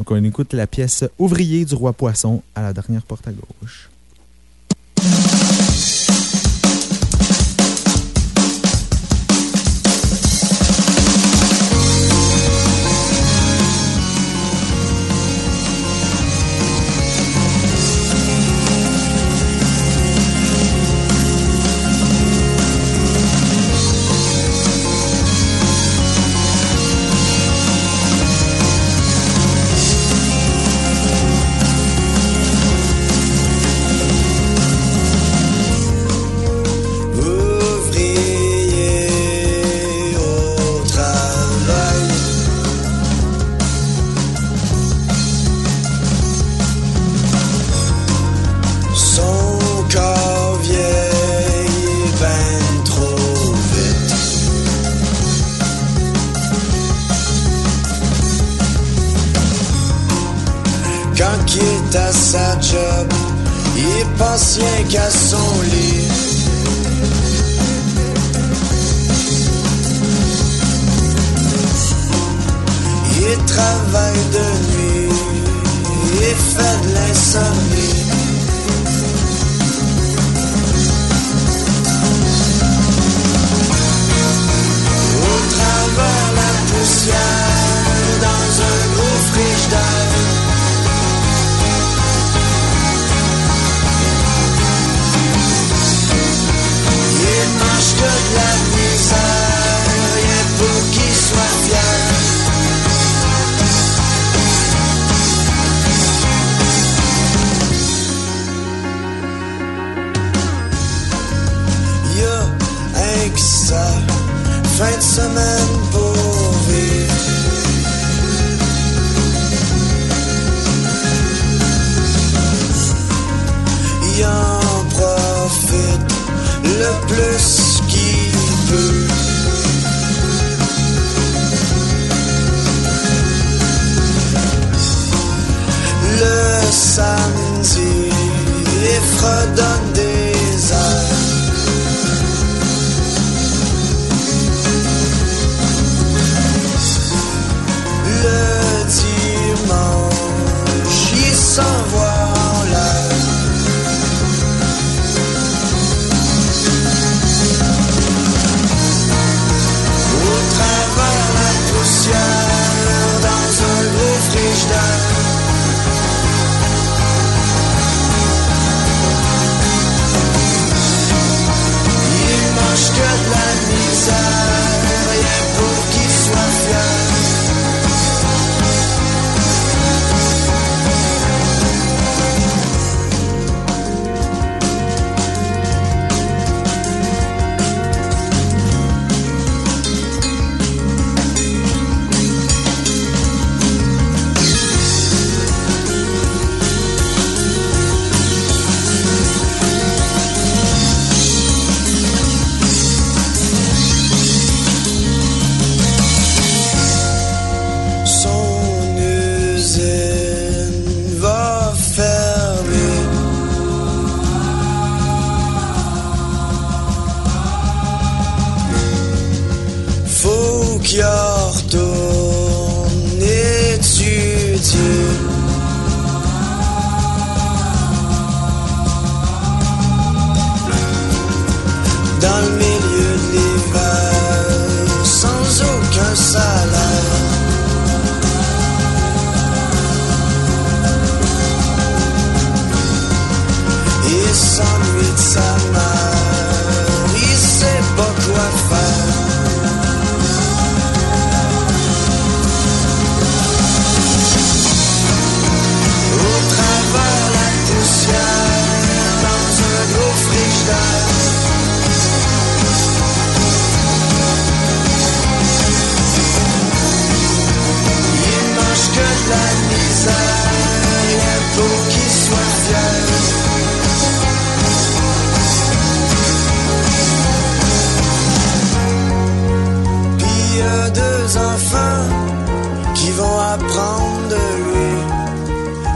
Donc, 0.00 0.12
on 0.12 0.24
écoute 0.24 0.54
la 0.54 0.66
pièce 0.66 1.04
Ouvrier 1.18 1.66
du 1.66 1.74
Roi 1.74 1.92
Poisson 1.92 2.42
à 2.54 2.62
la 2.62 2.72
dernière 2.72 3.02
porte 3.02 3.28
à 3.28 3.32
gauche. 3.32 3.90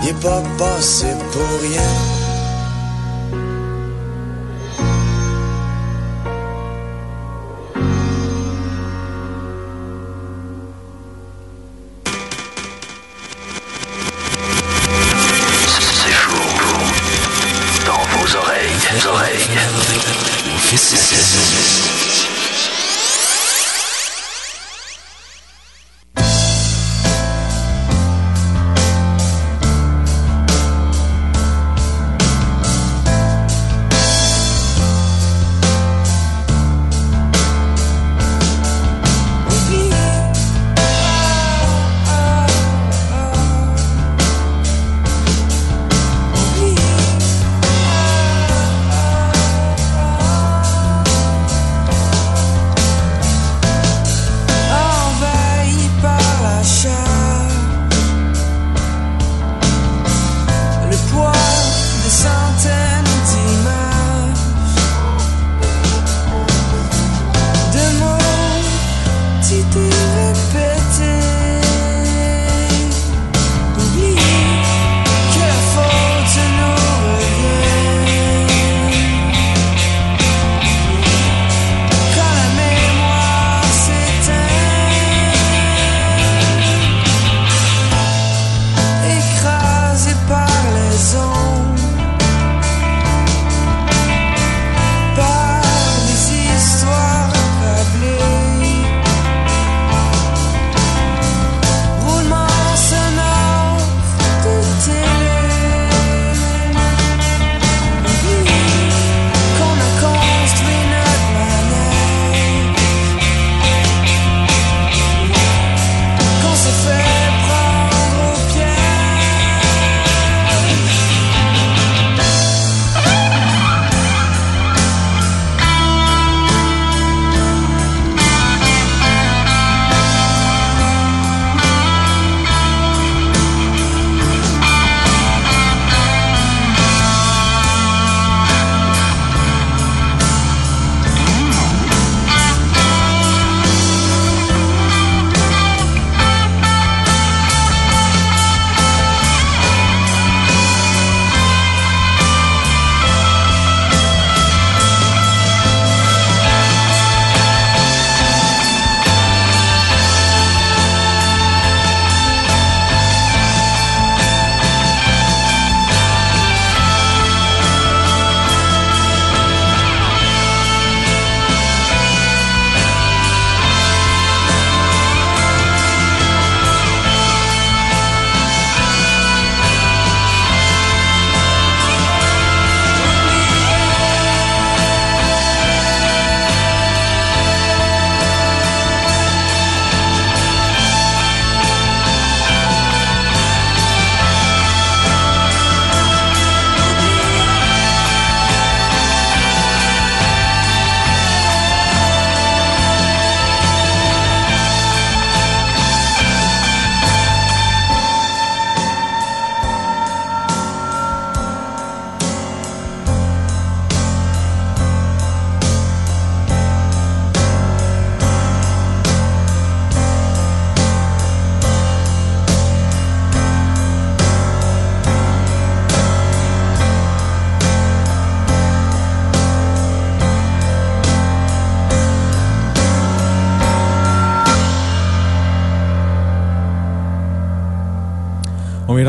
Il 0.06 0.10
est 0.10 0.20
pas 0.20 0.42
passé 0.58 1.06
pour 1.32 1.60
rien. 1.62 2.13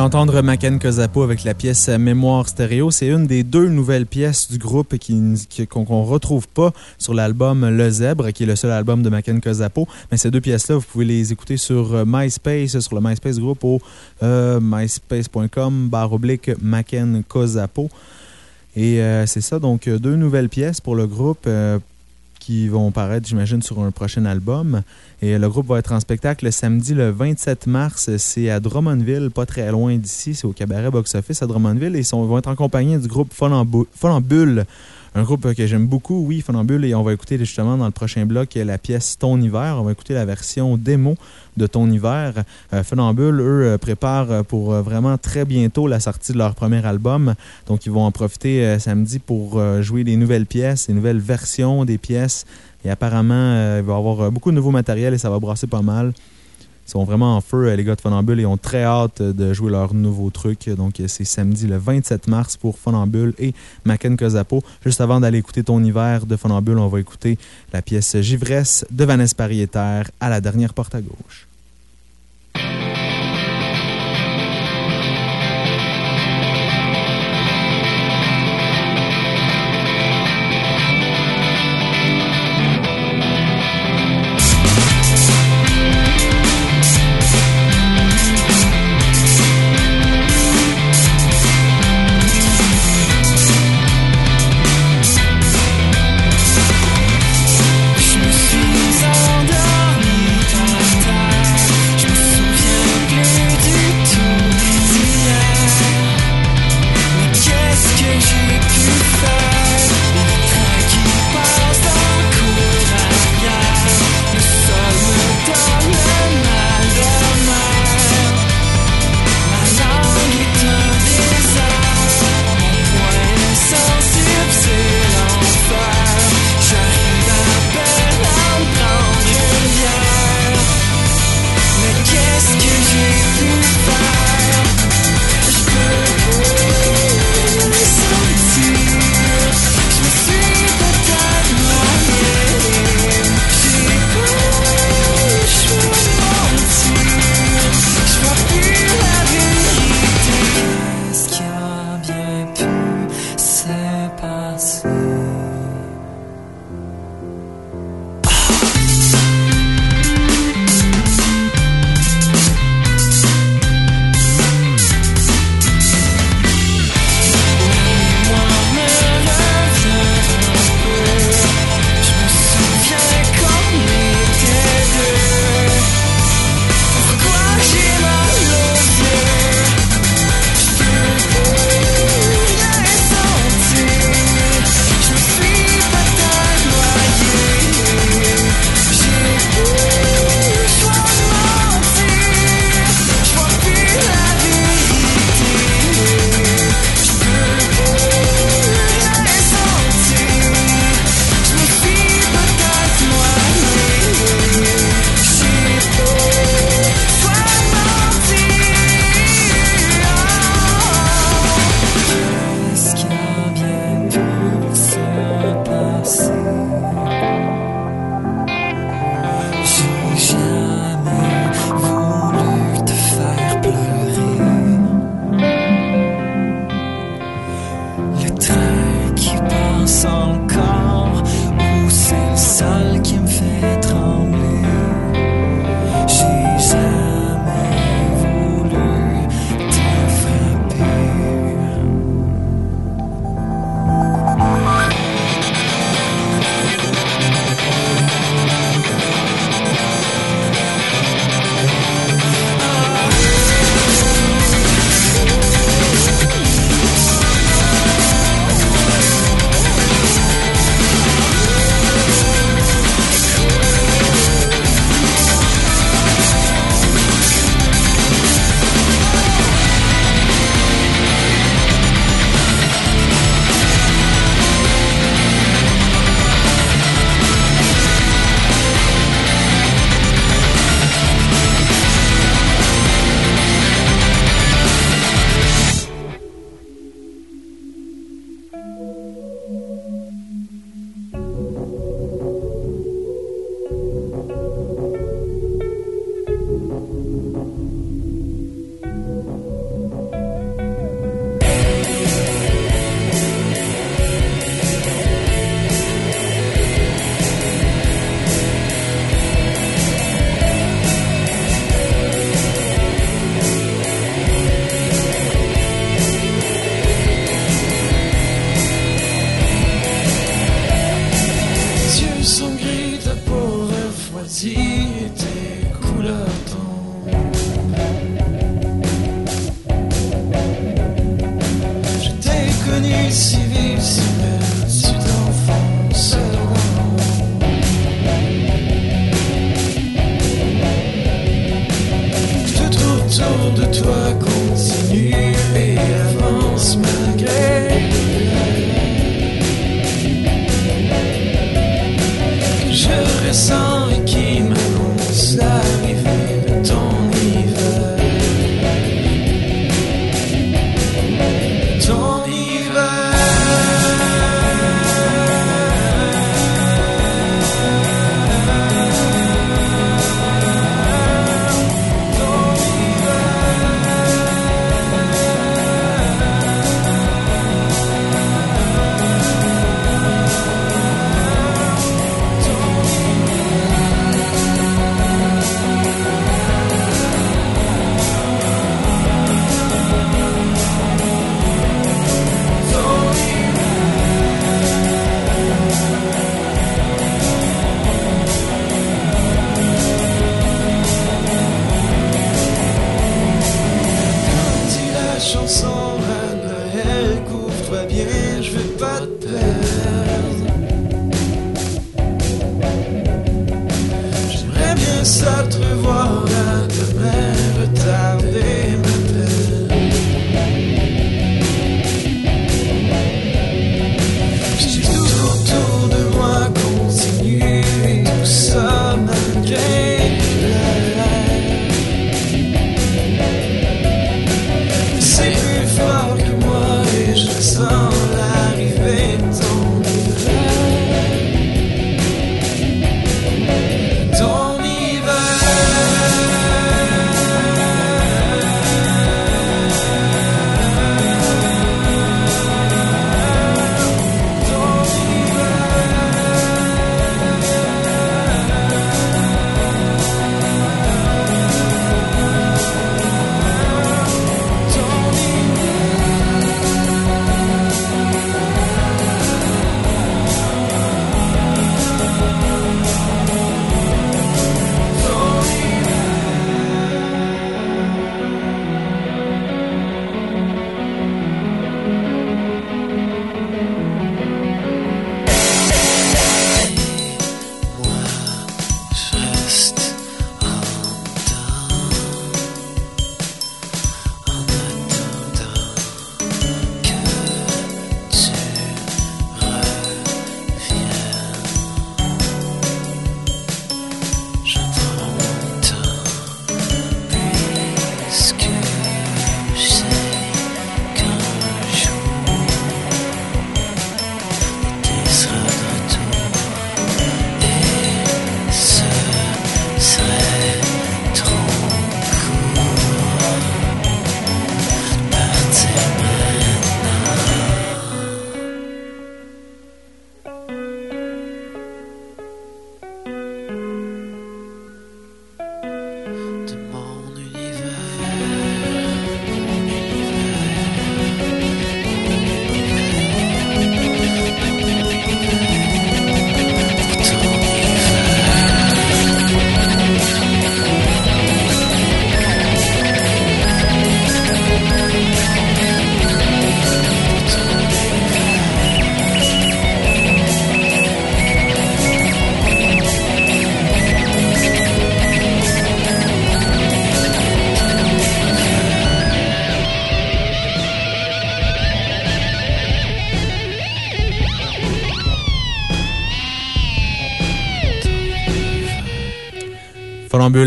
D'entendre 0.06 0.40
Maken 0.44 0.78
Kozapo 0.78 1.24
avec 1.24 1.44
la 1.44 1.56
pièce 1.56 1.90
Mémoire 1.90 2.48
stéréo. 2.48 2.92
C'est 2.92 3.08
une 3.08 3.26
des 3.26 3.42
deux 3.42 3.70
nouvelles 3.70 4.06
pièces 4.06 4.52
du 4.52 4.60
groupe 4.60 5.00
qui- 5.00 5.48
qui- 5.50 5.66
qu'on 5.66 5.82
ne 5.82 6.06
retrouve 6.08 6.48
pas 6.48 6.74
sur 7.00 7.16
l'album 7.16 7.68
Le 7.68 7.90
Zèbre, 7.90 8.32
qui 8.32 8.44
est 8.44 8.46
le 8.46 8.56
seul 8.56 8.70
album 8.70 9.02
de 9.02 9.10
Maken 9.10 9.40
Kozapo. 9.40 9.88
Mais 10.12 10.18
ces 10.18 10.30
deux 10.30 10.42
pièces-là, 10.42 10.76
vous 10.76 10.84
pouvez 10.84 11.06
les 11.06 11.32
écouter 11.32 11.58
sur 11.58 11.96
euh, 11.96 12.04
MySpace, 12.06 12.78
sur 12.82 12.94
le 12.96 13.02
MySpace 13.02 13.40
groupe 13.40 13.64
au 13.64 13.82
euh, 14.22 14.60
myspace.com 14.62 15.88
barre 15.90 16.14
oblique 16.14 16.52
Kozapo. 17.28 17.90
Et 18.76 19.02
euh, 19.02 19.26
c'est 19.26 19.42
ça, 19.42 19.58
donc 19.58 19.90
deux 19.90 20.16
nouvelles 20.18 20.50
pièces 20.50 20.82
pour 20.82 20.96
le 20.96 21.08
groupe 21.08 21.48
qui 22.46 22.68
vont 22.68 22.92
paraître, 22.92 23.28
j'imagine, 23.28 23.64
sur 23.64 23.80
un 23.80 23.90
prochain 23.90 24.24
album. 24.26 24.84
Et 25.20 25.40
le 25.40 25.50
groupe 25.50 25.66
va 25.66 25.80
être 25.80 25.94
en 25.94 26.00
spectacle 26.00 26.46
le 26.46 26.52
samedi 26.52 26.94
le 26.94 27.10
27 27.10 27.66
mars. 27.66 28.16
C'est 28.18 28.52
à 28.52 28.60
Drummondville, 28.60 29.32
pas 29.32 29.48
très 29.48 29.72
loin 29.72 29.98
d'ici. 29.98 30.36
C'est 30.36 30.46
au 30.46 30.52
cabaret 30.52 30.92
Box 30.92 31.16
Office 31.16 31.42
à 31.42 31.48
Drummondville. 31.48 31.96
Et 31.96 32.02
ils 32.02 32.12
vont 32.12 32.38
être 32.38 32.48
en 32.48 32.56
compagnie 32.56 33.00
du 33.00 33.08
groupe 33.08 33.34
Funambule. 33.34 34.66
Un 35.18 35.24
groupe 35.24 35.54
que 35.54 35.66
j'aime 35.66 35.88
beaucoup, 35.88 36.26
oui, 36.28 36.42
Funambule. 36.42 36.84
Et 36.84 36.94
on 36.94 37.02
va 37.02 37.14
écouter 37.14 37.38
justement 37.38 37.78
dans 37.78 37.86
le 37.86 37.92
prochain 37.92 38.26
bloc 38.26 38.56
la 38.56 38.78
pièce 38.78 39.18
Ton 39.18 39.40
hiver. 39.40 39.78
On 39.80 39.84
va 39.84 39.94
écouter 39.94 40.14
la 40.14 40.26
version 40.26 40.76
démo 40.76 41.16
de 41.56 41.68
Ton 41.68 41.90
hiver. 41.90 42.34
Euh, 42.74 42.84
Funambule, 42.84 43.40
eux, 43.40 43.64
euh, 43.64 43.78
préparent 43.78 44.44
pour 44.44 44.74
euh, 44.74 44.82
vraiment 44.82 45.18
très 45.18 45.46
bientôt 45.46 45.88
la 45.88 46.02
sortie 46.02 46.34
de 46.34 46.38
leur 46.38 46.54
premier 46.54 46.86
album. 46.86 47.36
Donc, 47.66 47.86
ils 47.86 47.94
vont 47.94 48.04
en 48.04 48.12
profiter 48.12 48.66
euh, 48.66 48.78
samedi 48.78 49.20
pour 49.20 49.62
jouer 49.82 50.04
des 50.04 50.18
nouvelles 50.18 50.48
pièces, 50.48 50.88
des 50.88 50.94
nouvelles 50.94 51.20
versions 51.20 51.86
des 51.86 51.98
pièces. 51.98 52.44
Et 52.84 52.90
apparemment, 52.90 53.78
il 53.78 53.84
va 53.84 53.94
y 53.94 53.98
avoir 53.98 54.30
beaucoup 54.34 54.52
de 54.52 54.56
nouveaux 54.58 54.72
matériels 54.72 55.14
et 55.14 55.18
ça 55.18 55.30
va 55.30 55.40
brasser 55.40 55.68
pas 55.68 55.82
mal 55.82 56.12
sont 56.86 57.04
vraiment 57.04 57.36
en 57.36 57.42
feu, 57.42 57.68
euh, 57.68 57.76
les 57.76 57.84
gars 57.84 57.96
de 57.96 58.02
Funambule, 58.02 58.40
et 58.40 58.46
ont 58.46 58.58
très 58.58 58.84
hâte 58.84 59.22
euh, 59.22 59.34
de 59.34 59.54
jouer 59.54 59.72
leur 59.72 59.94
nouveau 59.94 60.30
truc. 60.30 60.70
Donc, 60.70 61.00
euh, 61.00 61.08
c'est 61.08 61.26
samedi 61.26 61.68
le 61.68 61.78
27 61.78 62.28
mars 62.28 62.58
pour 62.58 62.78
Funambule 62.78 63.34
et 63.40 63.54
Macken 63.86 64.16
Juste 64.84 65.02
avant 65.02 65.20
d'aller 65.20 65.40
écouter 65.40 65.64
Ton 65.64 65.84
hiver 65.84 66.26
de 66.26 66.36
Funambule, 66.36 66.78
on 66.78 66.88
va 66.88 67.00
écouter 67.00 67.38
la 67.74 67.82
pièce 67.82 68.20
Givresse 68.22 68.86
de 68.92 69.04
Vanessa 69.04 69.36
Pariétaire 69.36 70.10
à 70.20 70.30
la 70.30 70.42
dernière 70.42 70.74
porte 70.74 70.96
à 70.96 71.02
gauche. 71.02 71.48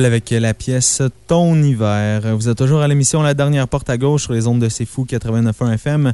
Avec 0.08 0.30
la 0.30 0.54
pièce 0.54 1.02
Ton 1.26 1.62
hiver. 1.62 2.34
Vous 2.34 2.48
êtes 2.48 2.56
toujours 2.56 2.80
à 2.80 2.88
l'émission 2.88 3.20
La 3.20 3.34
dernière 3.34 3.68
porte 3.68 3.90
à 3.90 3.98
gauche 3.98 4.22
sur 4.22 4.32
les 4.32 4.46
ondes 4.46 4.58
de 4.58 4.70
C'est 4.70 4.86
Fou 4.86 5.04
89.1 5.04 5.74
FM. 5.74 6.12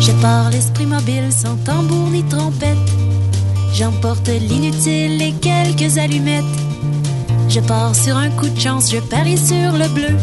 Je 0.00 0.12
pars 0.22 0.50
l'esprit 0.50 0.86
mobile 0.86 1.30
sans 1.30 1.56
tambour 1.56 2.08
ni 2.10 2.22
trompette. 2.24 2.76
J'emporte 3.72 4.28
l'inutile 4.28 5.20
et 5.22 5.32
quelques 5.32 5.98
allumettes. 5.98 6.44
Je 7.48 7.60
pars 7.60 7.94
sur 7.94 8.16
un 8.16 8.30
coup 8.30 8.48
de 8.48 8.60
chance, 8.60 8.90
je 8.90 8.98
parie 8.98 9.38
sur 9.38 9.72
le 9.72 9.88
bleu. 9.88 10.16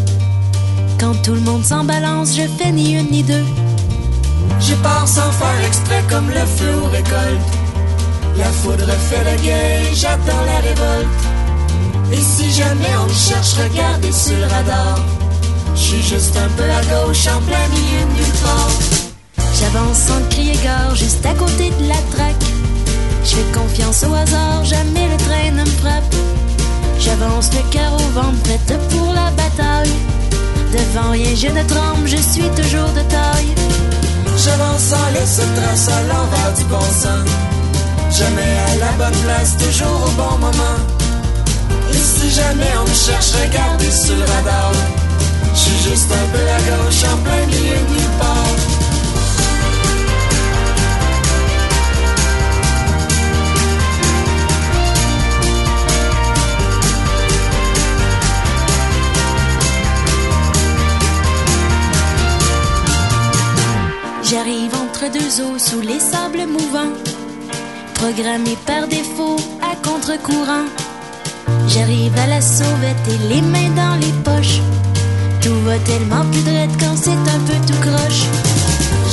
Quand 0.99 1.13
tout 1.23 1.33
le 1.33 1.41
monde 1.41 1.63
s'en 1.63 1.83
balance, 1.83 2.35
je 2.35 2.47
fais 2.57 2.71
ni 2.71 2.95
une 2.95 3.11
ni 3.11 3.23
deux. 3.23 3.45
Je 4.59 4.73
pars 4.75 5.07
sans 5.07 5.31
faire 5.31 5.65
exprès 5.65 6.03
comme 6.09 6.27
le 6.29 6.45
feu 6.45 6.73
aux 6.83 6.89
récoltes. 6.89 7.53
La 8.37 8.45
foudre 8.45 8.91
fait 9.09 9.23
le 9.23 9.41
guet, 9.41 9.93
j'attends 9.93 10.45
la 10.45 10.59
révolte. 10.59 11.37
Et 12.11 12.21
si 12.21 12.51
jamais 12.51 12.95
on 13.01 13.07
me 13.07 13.13
cherche, 13.13 13.53
regardez 13.53 14.11
sur 14.11 14.37
le 14.37 14.45
radar. 14.45 14.99
Je 15.75 15.81
suis 15.81 16.01
juste 16.01 16.37
un 16.37 16.49
peu 16.55 16.63
à 16.63 16.81
gauche, 16.83 17.27
en 17.27 17.41
plein 17.41 17.67
milieu 17.69 18.05
nulle 18.15 18.33
part. 18.41 18.96
J'avance 19.53 19.97
sans 19.97 20.21
crier 20.29 20.55
gare, 20.63 20.95
juste 20.95 21.25
à 21.25 21.33
côté 21.33 21.71
de 21.79 21.87
la 21.87 22.01
traque. 22.15 22.35
Je 23.23 23.35
fais 23.35 23.51
confiance 23.59 24.03
au 24.03 24.13
hasard, 24.13 24.63
jamais 24.63 25.07
le 25.09 25.17
train 25.17 25.51
ne 25.51 25.61
me 25.61 25.75
frappe. 25.81 26.15
J'avance 26.99 27.49
le 27.53 27.61
cœur 27.71 27.93
au 27.93 28.09
ventre, 28.19 28.41
prête 28.43 28.89
pour 28.89 29.13
la 29.13 29.31
bataille. 29.31 29.93
Devant 30.71 31.11
rien, 31.11 31.35
je 31.35 31.47
ne 31.47 31.63
tremble, 31.63 32.07
je 32.07 32.17
suis 32.17 32.49
toujours 32.55 32.91
de 32.93 33.01
taille. 33.09 33.53
J'avance 34.37 34.81
sans 34.81 35.09
laisser 35.13 35.47
trace 35.55 35.89
à 35.89 36.01
l'envers 36.03 36.53
du 36.57 36.63
bon 36.65 36.81
sens. 36.81 37.27
Jamais 38.11 38.53
à 38.67 38.75
la 38.79 38.91
bonne 38.97 39.19
place, 39.23 39.57
toujours 39.57 40.07
au 40.07 40.11
bon 40.11 40.37
moment. 40.39 40.77
Et 41.91 41.97
si 41.97 42.29
jamais 42.29 42.71
on 42.79 42.87
me 42.87 42.93
cherche, 42.93 43.31
regardez 43.43 43.91
sur 43.91 44.15
le 44.15 44.23
radar. 44.23 44.71
Je 45.53 45.59
suis 45.59 45.89
juste 45.89 46.11
un 46.11 46.27
peu 46.31 46.43
à 46.43 46.59
gauche, 46.69 47.03
en 47.11 47.17
plein 47.23 47.45
milieu 47.47 47.75
de 47.75 47.93
nulle 47.93 48.11
part. 48.19 48.76
Sous 65.57 65.79
les 65.81 65.99
sables 65.99 66.45
mouvants. 66.47 66.91
Programmé 67.93 68.57
par 68.65 68.85
défaut 68.87 69.37
à 69.61 69.73
contre-courant. 69.87 70.67
J'arrive 71.69 72.11
à 72.17 72.27
la 72.27 72.41
sauvette 72.41 73.07
et 73.07 73.27
les 73.29 73.41
mains 73.41 73.73
dans 73.75 73.95
les 73.95 74.11
poches. 74.25 74.59
Tout 75.41 75.59
va 75.61 75.77
tellement 75.79 76.25
plus 76.31 76.43
drette 76.43 76.75
quand 76.77 76.95
c'est 76.97 77.11
un 77.35 77.41
peu 77.47 77.57
tout 77.67 77.79
croche. 77.79 78.23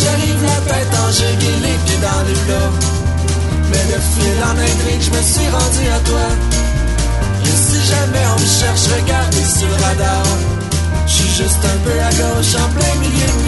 J'arrive 0.01 0.43
la 0.43 0.73
tête 0.73 0.93
en 0.99 1.11
et 1.11 1.61
les 1.63 1.79
pieds 1.85 2.03
dans 2.03 2.23
les 2.27 2.39
plats. 2.47 2.73
Mais 3.71 3.85
de 3.93 4.01
fil 4.11 4.37
en 4.43 4.57
intrigue, 4.59 5.01
je 5.01 5.11
me 5.11 5.23
suis 5.23 5.49
rendu 5.49 5.85
à 5.95 6.01
toi. 6.11 6.27
Et 7.45 7.57
si 7.67 7.79
jamais 7.87 8.25
on 8.35 8.41
me 8.41 8.47
cherche, 8.47 8.87
regardez 8.99 9.45
sur 9.45 9.69
le 9.69 9.75
radar. 9.75 10.25
Je 11.07 11.13
suis 11.13 11.45
juste 11.45 11.65
un 11.65 11.79
peu 11.85 11.99
à 12.01 12.11
gauche, 12.11 12.55
en 12.57 12.69
plein 12.75 12.95
milieu 13.01 13.44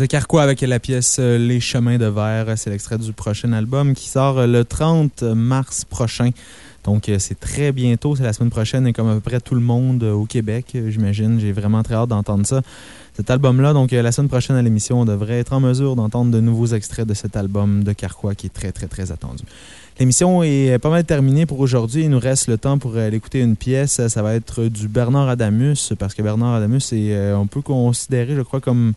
C'était 0.00 0.16
Carquois 0.16 0.42
avec 0.42 0.62
la 0.62 0.80
pièce 0.80 1.18
euh, 1.20 1.36
Les 1.36 1.60
Chemins 1.60 1.98
de 1.98 2.06
Verre. 2.06 2.46
C'est 2.56 2.70
l'extrait 2.70 2.96
du 2.96 3.12
prochain 3.12 3.52
album 3.52 3.92
qui 3.92 4.08
sort 4.08 4.38
euh, 4.38 4.46
le 4.46 4.64
30 4.64 5.24
mars 5.24 5.84
prochain. 5.84 6.30
Donc, 6.84 7.10
euh, 7.10 7.16
c'est 7.18 7.38
très 7.38 7.70
bientôt. 7.70 8.16
C'est 8.16 8.22
la 8.22 8.32
semaine 8.32 8.48
prochaine 8.48 8.86
et 8.86 8.94
comme 8.94 9.10
à 9.10 9.14
peu 9.16 9.20
près 9.20 9.40
tout 9.40 9.54
le 9.54 9.60
monde 9.60 10.02
au 10.02 10.24
Québec, 10.24 10.74
j'imagine. 10.88 11.38
J'ai 11.38 11.52
vraiment 11.52 11.82
très 11.82 11.96
hâte 11.96 12.08
d'entendre 12.08 12.46
ça. 12.46 12.62
Cet 13.14 13.28
album-là, 13.28 13.74
donc 13.74 13.90
la 13.90 14.10
semaine 14.10 14.30
prochaine 14.30 14.56
à 14.56 14.62
l'émission, 14.62 15.02
on 15.02 15.04
devrait 15.04 15.40
être 15.40 15.52
en 15.52 15.60
mesure 15.60 15.96
d'entendre 15.96 16.30
de 16.30 16.40
nouveaux 16.40 16.68
extraits 16.68 17.06
de 17.06 17.12
cet 17.12 17.36
album 17.36 17.84
de 17.84 17.92
Carquois 17.92 18.34
qui 18.34 18.46
est 18.46 18.54
très, 18.54 18.72
très, 18.72 18.86
très 18.86 19.12
attendu. 19.12 19.44
L'émission 19.98 20.42
est 20.42 20.78
pas 20.78 20.88
mal 20.88 21.04
terminée 21.04 21.44
pour 21.44 21.60
aujourd'hui. 21.60 22.04
Il 22.04 22.08
nous 22.10 22.20
reste 22.20 22.48
le 22.48 22.56
temps 22.56 22.78
pour 22.78 22.96
aller 22.96 23.18
écouter 23.18 23.40
une 23.40 23.56
pièce. 23.56 24.00
Ça 24.06 24.22
va 24.22 24.34
être 24.34 24.64
du 24.64 24.88
Bernard 24.88 25.28
Adamus, 25.28 25.92
parce 25.98 26.14
que 26.14 26.22
Bernard 26.22 26.54
Adamus 26.54 26.90
est, 26.92 27.34
on 27.34 27.46
peut 27.46 27.60
considérer, 27.60 28.34
je 28.34 28.40
crois, 28.40 28.62
comme 28.62 28.94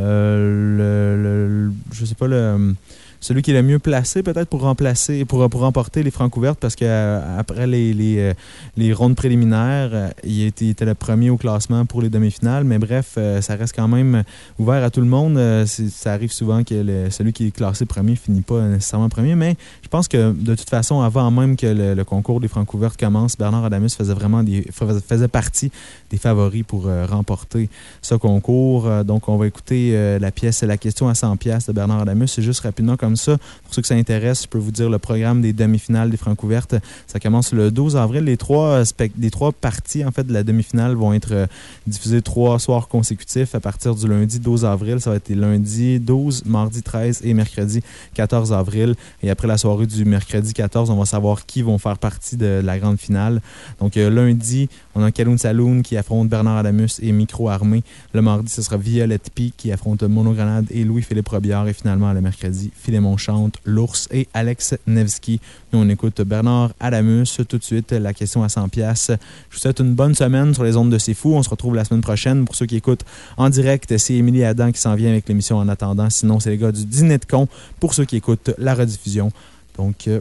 le, 0.00 1.16
le- 1.16 1.48
le- 1.66 1.72
je 1.92 2.04
sais 2.04 2.14
pas, 2.14 2.26
le, 2.26 2.74
celui 3.20 3.42
qui 3.42 3.50
est 3.50 3.54
le 3.54 3.62
mieux 3.62 3.78
placé 3.78 4.22
peut-être 4.22 4.48
pour 4.48 4.62
remplacer, 4.62 5.24
pour, 5.24 5.48
pour 5.50 5.60
remporter 5.60 6.02
les 6.02 6.10
francs 6.10 6.34
ouvertes 6.36 6.58
parce 6.58 6.74
qu'après 6.74 7.66
les, 7.66 7.92
les, 7.92 8.18
euh, 8.18 8.34
les 8.76 8.92
rondes 8.92 9.14
préliminaires, 9.14 9.90
euh, 9.92 10.08
il 10.24 10.44
était, 10.44 10.68
était 10.68 10.84
le 10.84 10.94
premier 10.94 11.30
au 11.30 11.36
classement 11.36 11.84
pour 11.84 12.02
les 12.02 12.08
demi-finales. 12.08 12.64
Mais 12.64 12.78
bref, 12.78 13.14
euh, 13.18 13.40
ça 13.40 13.56
reste 13.56 13.76
quand 13.76 13.88
même 13.88 14.24
ouvert 14.58 14.82
à 14.82 14.90
tout 14.90 15.00
le 15.00 15.06
monde. 15.06 15.36
Euh, 15.36 15.66
Ça 15.66 16.12
arrive 16.12 16.32
souvent 16.32 16.64
que 16.64 17.08
celui 17.10 17.32
qui 17.32 17.48
est 17.48 17.50
classé 17.50 17.84
premier 17.86 18.16
finit 18.16 18.40
pas 18.42 18.62
nécessairement 18.62 19.08
premier. 19.08 19.34
Mais 19.34 19.56
je 19.82 19.88
pense 19.88 20.08
que 20.08 20.32
de 20.32 20.54
toute 20.54 20.70
façon, 20.70 21.00
avant 21.00 21.30
même 21.30 21.56
que 21.56 21.66
le, 21.66 22.04
concours 22.04 22.40
des 22.40 22.48
francs 22.48 22.72
ouvertes 22.74 22.98
commence, 22.98 23.36
Bernard 23.36 23.66
Adamus 23.66 23.90
faisait 23.90 24.14
vraiment 24.14 24.42
des, 24.42 24.66
faisait 24.72 25.28
partie 25.28 25.70
des 26.10 26.18
favoris 26.18 26.64
pour 26.64 26.88
euh, 26.88 27.06
remporter 27.06 27.70
ce 28.02 28.14
concours. 28.14 28.86
Euh, 28.86 29.04
donc, 29.04 29.28
on 29.28 29.36
va 29.36 29.46
écouter 29.46 29.92
euh, 29.94 30.18
la 30.18 30.30
pièce 30.30 30.62
La 30.62 30.76
question 30.76 31.08
à 31.08 31.14
100 31.14 31.36
pièces 31.36 31.66
de 31.66 31.72
Bernard 31.72 32.00
Adamus. 32.00 32.28
C'est 32.28 32.42
juste 32.42 32.60
rapidement 32.60 32.96
ça. 33.16 33.36
Pour 33.64 33.74
ceux 33.74 33.82
que 33.82 33.88
ça 33.88 33.94
intéresse, 33.94 34.42
je 34.42 34.48
peux 34.48 34.58
vous 34.58 34.70
dire 34.70 34.90
le 34.90 34.98
programme 34.98 35.40
des 35.40 35.52
demi-finales 35.52 36.10
des 36.10 36.16
Francs 36.16 36.42
ouvertes. 36.42 36.74
Ça 37.06 37.20
commence 37.20 37.52
le 37.52 37.70
12 37.70 37.96
avril. 37.96 38.24
Les 38.24 38.36
trois, 38.36 38.82
euh, 38.82 39.08
les 39.18 39.30
trois 39.30 39.52
parties 39.52 40.04
en 40.04 40.10
fait, 40.10 40.24
de 40.24 40.32
la 40.32 40.42
demi-finale 40.42 40.94
vont 40.94 41.12
être 41.12 41.32
euh, 41.32 41.46
diffusées 41.86 42.22
trois 42.22 42.58
soirs 42.58 42.88
consécutifs 42.88 43.54
à 43.54 43.60
partir 43.60 43.94
du 43.94 44.08
lundi 44.08 44.38
12 44.38 44.64
avril. 44.64 45.00
Ça 45.00 45.10
va 45.10 45.16
être 45.16 45.28
les 45.28 45.34
lundi 45.34 46.00
12, 46.00 46.44
mardi 46.46 46.82
13 46.82 47.20
et 47.24 47.34
mercredi 47.34 47.82
14 48.14 48.52
avril. 48.52 48.94
Et 49.22 49.30
après 49.30 49.48
la 49.48 49.58
soirée 49.58 49.86
du 49.86 50.04
mercredi 50.04 50.52
14, 50.52 50.90
on 50.90 50.96
va 50.96 51.06
savoir 51.06 51.46
qui 51.46 51.62
vont 51.62 51.78
faire 51.78 51.98
partie 51.98 52.36
de 52.36 52.60
la 52.62 52.78
grande 52.78 52.98
finale. 52.98 53.40
Donc, 53.80 53.96
euh, 53.96 54.10
lundi, 54.10 54.68
on 54.94 55.02
a 55.02 55.10
Kaloun 55.10 55.38
Saloon 55.38 55.82
qui 55.82 55.96
affronte 55.96 56.28
Bernard 56.28 56.58
Adamus 56.58 57.00
et 57.00 57.12
Micro 57.12 57.48
Armé. 57.48 57.82
Le 58.12 58.22
mardi, 58.22 58.50
ce 58.50 58.62
sera 58.62 58.76
Violette 58.76 59.30
P 59.34 59.52
qui 59.56 59.72
affronte 59.72 60.02
Monogranade 60.02 60.66
et 60.70 60.84
Louis-Philippe 60.84 61.28
Robillard. 61.28 61.68
Et 61.68 61.72
finalement, 61.72 62.12
le 62.12 62.20
mercredi, 62.20 62.70
Philémon 63.00 63.16
Chante, 63.16 63.56
L'Ours 63.64 64.08
et 64.10 64.28
Alex 64.34 64.74
Nevsky. 64.86 65.40
Nous, 65.72 65.78
on 65.78 65.88
écoute 65.88 66.20
Bernard 66.20 66.72
Adamus. 66.80 67.40
Tout 67.48 67.56
de 67.56 67.64
suite, 67.64 67.92
la 67.92 68.12
question 68.12 68.42
à 68.42 68.50
100 68.50 68.68
pièces. 68.68 69.10
Je 69.48 69.54
vous 69.54 69.60
souhaite 69.60 69.80
une 69.80 69.94
bonne 69.94 70.14
semaine 70.14 70.52
sur 70.52 70.64
les 70.64 70.76
ondes 70.76 70.90
de 70.90 70.98
C'est 70.98 71.14
Fou. 71.14 71.32
On 71.34 71.42
se 71.42 71.48
retrouve 71.48 71.74
la 71.74 71.86
semaine 71.86 72.02
prochaine. 72.02 72.44
Pour 72.44 72.54
ceux 72.54 72.66
qui 72.66 72.76
écoutent 72.76 73.06
en 73.38 73.48
direct, 73.48 73.96
c'est 73.96 74.12
Émilie 74.14 74.44
Adam 74.44 74.70
qui 74.70 74.80
s'en 74.80 74.94
vient 74.96 75.08
avec 75.08 75.26
l'émission 75.28 75.56
en 75.56 75.68
attendant. 75.68 76.10
Sinon, 76.10 76.40
c'est 76.40 76.50
les 76.50 76.58
gars 76.58 76.72
du 76.72 76.84
Dîner 76.84 77.16
de 77.16 77.24
con 77.24 77.48
pour 77.78 77.94
ceux 77.94 78.04
qui 78.04 78.16
écoutent 78.16 78.50
la 78.58 78.74
rediffusion. 78.74 79.32
Donc, 79.78 80.06
euh, 80.08 80.20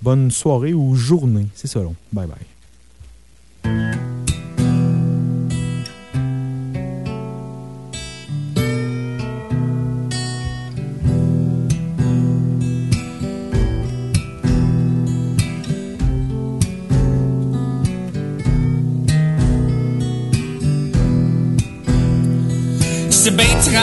bonne 0.00 0.30
soirée 0.30 0.72
ou 0.72 0.94
journée. 0.94 1.48
C'est 1.54 1.68
ça, 1.68 1.80
long. 1.80 1.94
Bye 2.14 2.28
bye. 3.64 4.13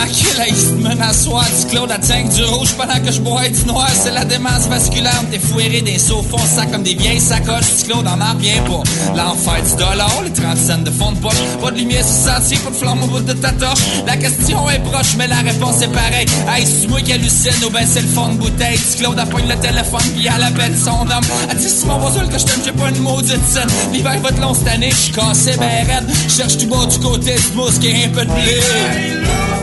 Tranquille, 0.01 0.37
là, 0.37 0.45
il 0.47 0.55
se 0.55 1.01
à 1.03 1.13
soir 1.13 1.45
du 1.45 1.67
Claude 1.67 1.91
à 1.91 1.97
du 1.97 2.43
rouge 2.43 2.73
pendant 2.75 2.99
que 2.99 3.11
je 3.11 3.21
bois 3.21 3.47
du 3.47 3.65
noir. 3.65 3.87
C'est 3.93 4.11
la 4.11 4.25
démence 4.25 4.67
vasculaire, 4.67 5.23
t'es 5.29 5.37
fouéré 5.37 5.81
des 5.81 5.99
sauts 5.99 6.25
ça 6.55 6.65
comme 6.65 6.81
des 6.81 6.95
vieilles 6.95 7.19
sacoches. 7.19 7.77
Du 7.77 7.83
Claude 7.83 8.07
en 8.07 8.17
marre 8.17 8.35
bien 8.35 8.63
pas. 8.63 8.81
L'enfer 9.15 9.61
du 9.63 9.75
dollar, 9.75 10.21
les 10.23 10.31
30 10.31 10.57
cents 10.57 10.77
de 10.79 10.89
fond 10.89 11.11
de 11.11 11.19
poche. 11.19 11.37
Pas 11.61 11.69
de 11.69 11.77
lumière 11.77 12.03
sur 12.03 12.33
sentier, 12.33 12.57
pas 12.57 12.71
de 12.71 12.75
flamme 12.75 13.03
au 13.03 13.07
bout 13.07 13.19
de 13.19 13.33
ta 13.33 13.51
torche. 13.51 13.81
La 14.07 14.17
question 14.17 14.67
est 14.71 14.79
proche, 14.79 15.15
mais 15.17 15.27
la 15.27 15.37
réponse 15.37 15.81
est 15.83 15.93
pareille. 15.93 16.25
Hey, 16.49 16.65
c'est 16.65 16.87
moi 16.87 16.99
qui 17.01 17.13
hallucine 17.13 17.63
ou 17.63 17.69
ben 17.69 17.85
c'est 17.85 18.01
le 18.01 18.07
fond 18.07 18.29
de 18.29 18.37
bouteille. 18.37 18.79
Du 18.79 19.03
Claude 19.03 19.19
appogne 19.19 19.47
le 19.47 19.55
téléphone 19.57 20.01
puis 20.15 20.27
elle 20.35 20.43
appelle 20.43 20.75
son 20.77 21.01
homme. 21.01 21.25
Elle 21.49 21.57
dit 21.57 21.69
c'est 21.69 21.85
mon 21.85 21.99
voisin 21.99 22.25
que 22.25 22.39
je 22.39 22.45
t'aime, 22.45 22.61
j'ai 22.65 22.71
pas 22.71 22.89
une 22.89 22.99
maudite 23.01 23.47
scène. 23.47 23.69
L'hiver 23.93 24.19
va 24.19 24.29
être 24.29 24.41
long 24.41 24.55
cette 24.55 24.67
année, 24.67 24.89
je 24.89 24.95
suis 24.95 25.13
cassé 25.13 25.51
ben 25.59 25.85
raide. 25.87 26.09
Cherche 26.27 26.57
tout 26.57 26.67
bas 26.67 26.87
du 26.87 26.97
côté 26.97 27.35
du 27.35 27.55
mousse 27.55 27.77
qui 27.77 27.89
est 27.89 28.05
un 28.05 28.09
peu 28.09 28.25
de 28.25 28.31
blé. 28.31 29.60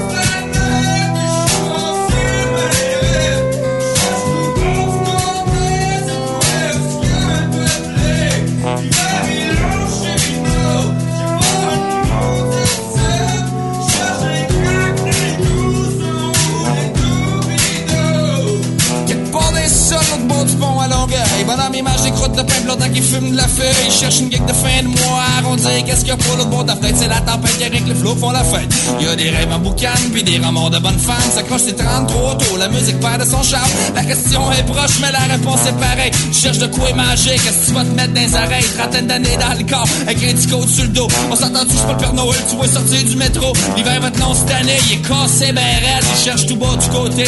De 22.39 22.43
pain 22.43 22.61
blondin 22.65 22.89
qui 22.91 23.03
fume 23.03 23.33
de 23.33 23.37
la 23.37 23.49
feuille. 23.49 23.87
Il 23.87 23.93
cherche 23.93 24.21
une 24.21 24.31
geek 24.31 24.45
de 24.47 24.53
fin 24.53 24.83
de 24.83 24.89
mois. 24.89 25.23
Arrondir, 25.39 25.85
qu'est-ce 25.85 26.01
qu'il 26.01 26.09
y 26.09 26.13
a 26.13 26.17
pour 26.17 26.37
l'autre 26.37 26.51
bord 26.51 26.63
de 26.65 26.69
la 26.69 26.77
fenêtre? 26.77 26.99
C'est 27.01 27.09
la 27.09 27.21
tempête 27.21 27.59
qui 27.59 27.65
avec 27.65 27.87
les 27.87 27.95
flots 27.95 28.15
font 28.15 28.31
la 28.31 28.45
fête. 28.45 28.73
Y 29.01 29.07
a 29.07 29.17
des 29.17 29.31
rêves 29.31 29.53
en 29.53 29.59
boucan, 29.59 29.99
puis 30.13 30.23
des 30.23 30.39
romans 30.39 30.71
de 30.71 30.79
bonnes 30.79 30.99
femmes. 30.99 31.31
Ça 31.35 31.43
croche, 31.43 31.63
c'est 31.67 31.77
33 31.77 32.39
tôt. 32.39 32.57
La 32.57 32.69
musique 32.69 33.01
perd 33.01 33.21
de 33.25 33.29
son 33.29 33.43
charme. 33.43 33.71
La 33.95 34.05
question 34.05 34.41
est 34.53 34.63
proche, 34.65 35.01
mais 35.01 35.13
la 35.13 35.35
réponse 35.35 35.61
est 35.67 35.79
pareille. 35.81 36.13
Tu 36.33 36.39
cherches 36.41 36.59
de 36.59 36.67
quoi 36.67 36.93
manger, 36.95 37.35
qu'est-ce 37.35 37.61
que 37.61 37.67
tu 37.67 37.73
vas 37.73 37.85
te 37.85 37.95
mettre 37.95 38.15
dans 38.15 38.21
les 38.21 38.35
oreilles? 38.35 38.69
Trentaine 38.79 39.07
d'années 39.07 39.39
dans 39.39 39.59
le 39.59 39.65
corps, 39.65 39.89
avec 40.03 40.23
un 40.23 40.35
petit 40.35 40.49
sur 40.49 40.85
le 40.85 40.91
dos. 40.91 41.09
On 41.31 41.37
s'entend 41.37 41.65
tous 41.65 41.83
pas 41.83 41.93
le 41.93 41.99
Père 41.99 42.15
Noël, 42.15 42.39
tu 42.49 42.57
vas 42.57 42.69
sortir 42.69 43.05
du 43.05 43.17
métro. 43.17 43.53
L'hiver 43.77 44.01
va 44.01 44.11
te 44.11 44.21
long 44.21 44.35
cette 44.35 44.55
année, 44.55 44.79
il 44.87 44.95
est 44.95 45.03
cassé, 45.03 45.53
ben 45.53 45.63
raide. 45.63 46.05
Il 46.17 46.25
cherche 46.25 46.47
tout 46.47 46.57
bas 46.57 46.77
du 46.81 46.89
côté, 46.89 47.25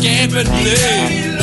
qui 0.00 0.08
a 0.08 0.24
un 0.24 0.28
peu 0.28 0.42
de 0.42 0.48
blé. 0.48 1.33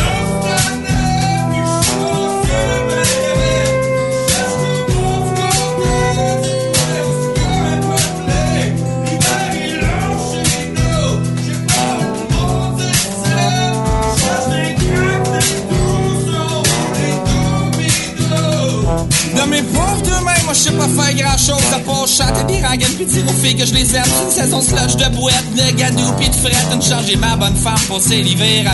Je 20.62 20.70
sais 20.70 20.78
pas 20.78 20.88
faire 20.88 21.16
grand 21.16 21.38
chose 21.38 21.74
à 21.74 21.80
part 21.80 22.08
chanter 22.08 22.44
des 22.54 22.62
rengaines 22.62 22.94
pis 22.96 23.06
dire 23.06 23.24
aux 23.28 23.34
filles 23.34 23.56
que 23.56 23.66
je 23.66 23.74
les 23.74 23.96
aime. 23.96 24.04
Une 24.26 24.32
saison 24.32 24.62
slush 24.62 24.96
de 24.96 25.16
boîte, 25.16 25.56
de 25.56 25.76
gadou 25.76 26.14
pis 26.20 26.30
de 26.30 26.36
frette, 26.36 26.68
une 26.74 26.82
changer 26.82 27.16
ma 27.16 27.36
bonne 27.36 27.56
femme 27.56 27.80
pour 27.88 28.00
l'hiver. 28.10 28.74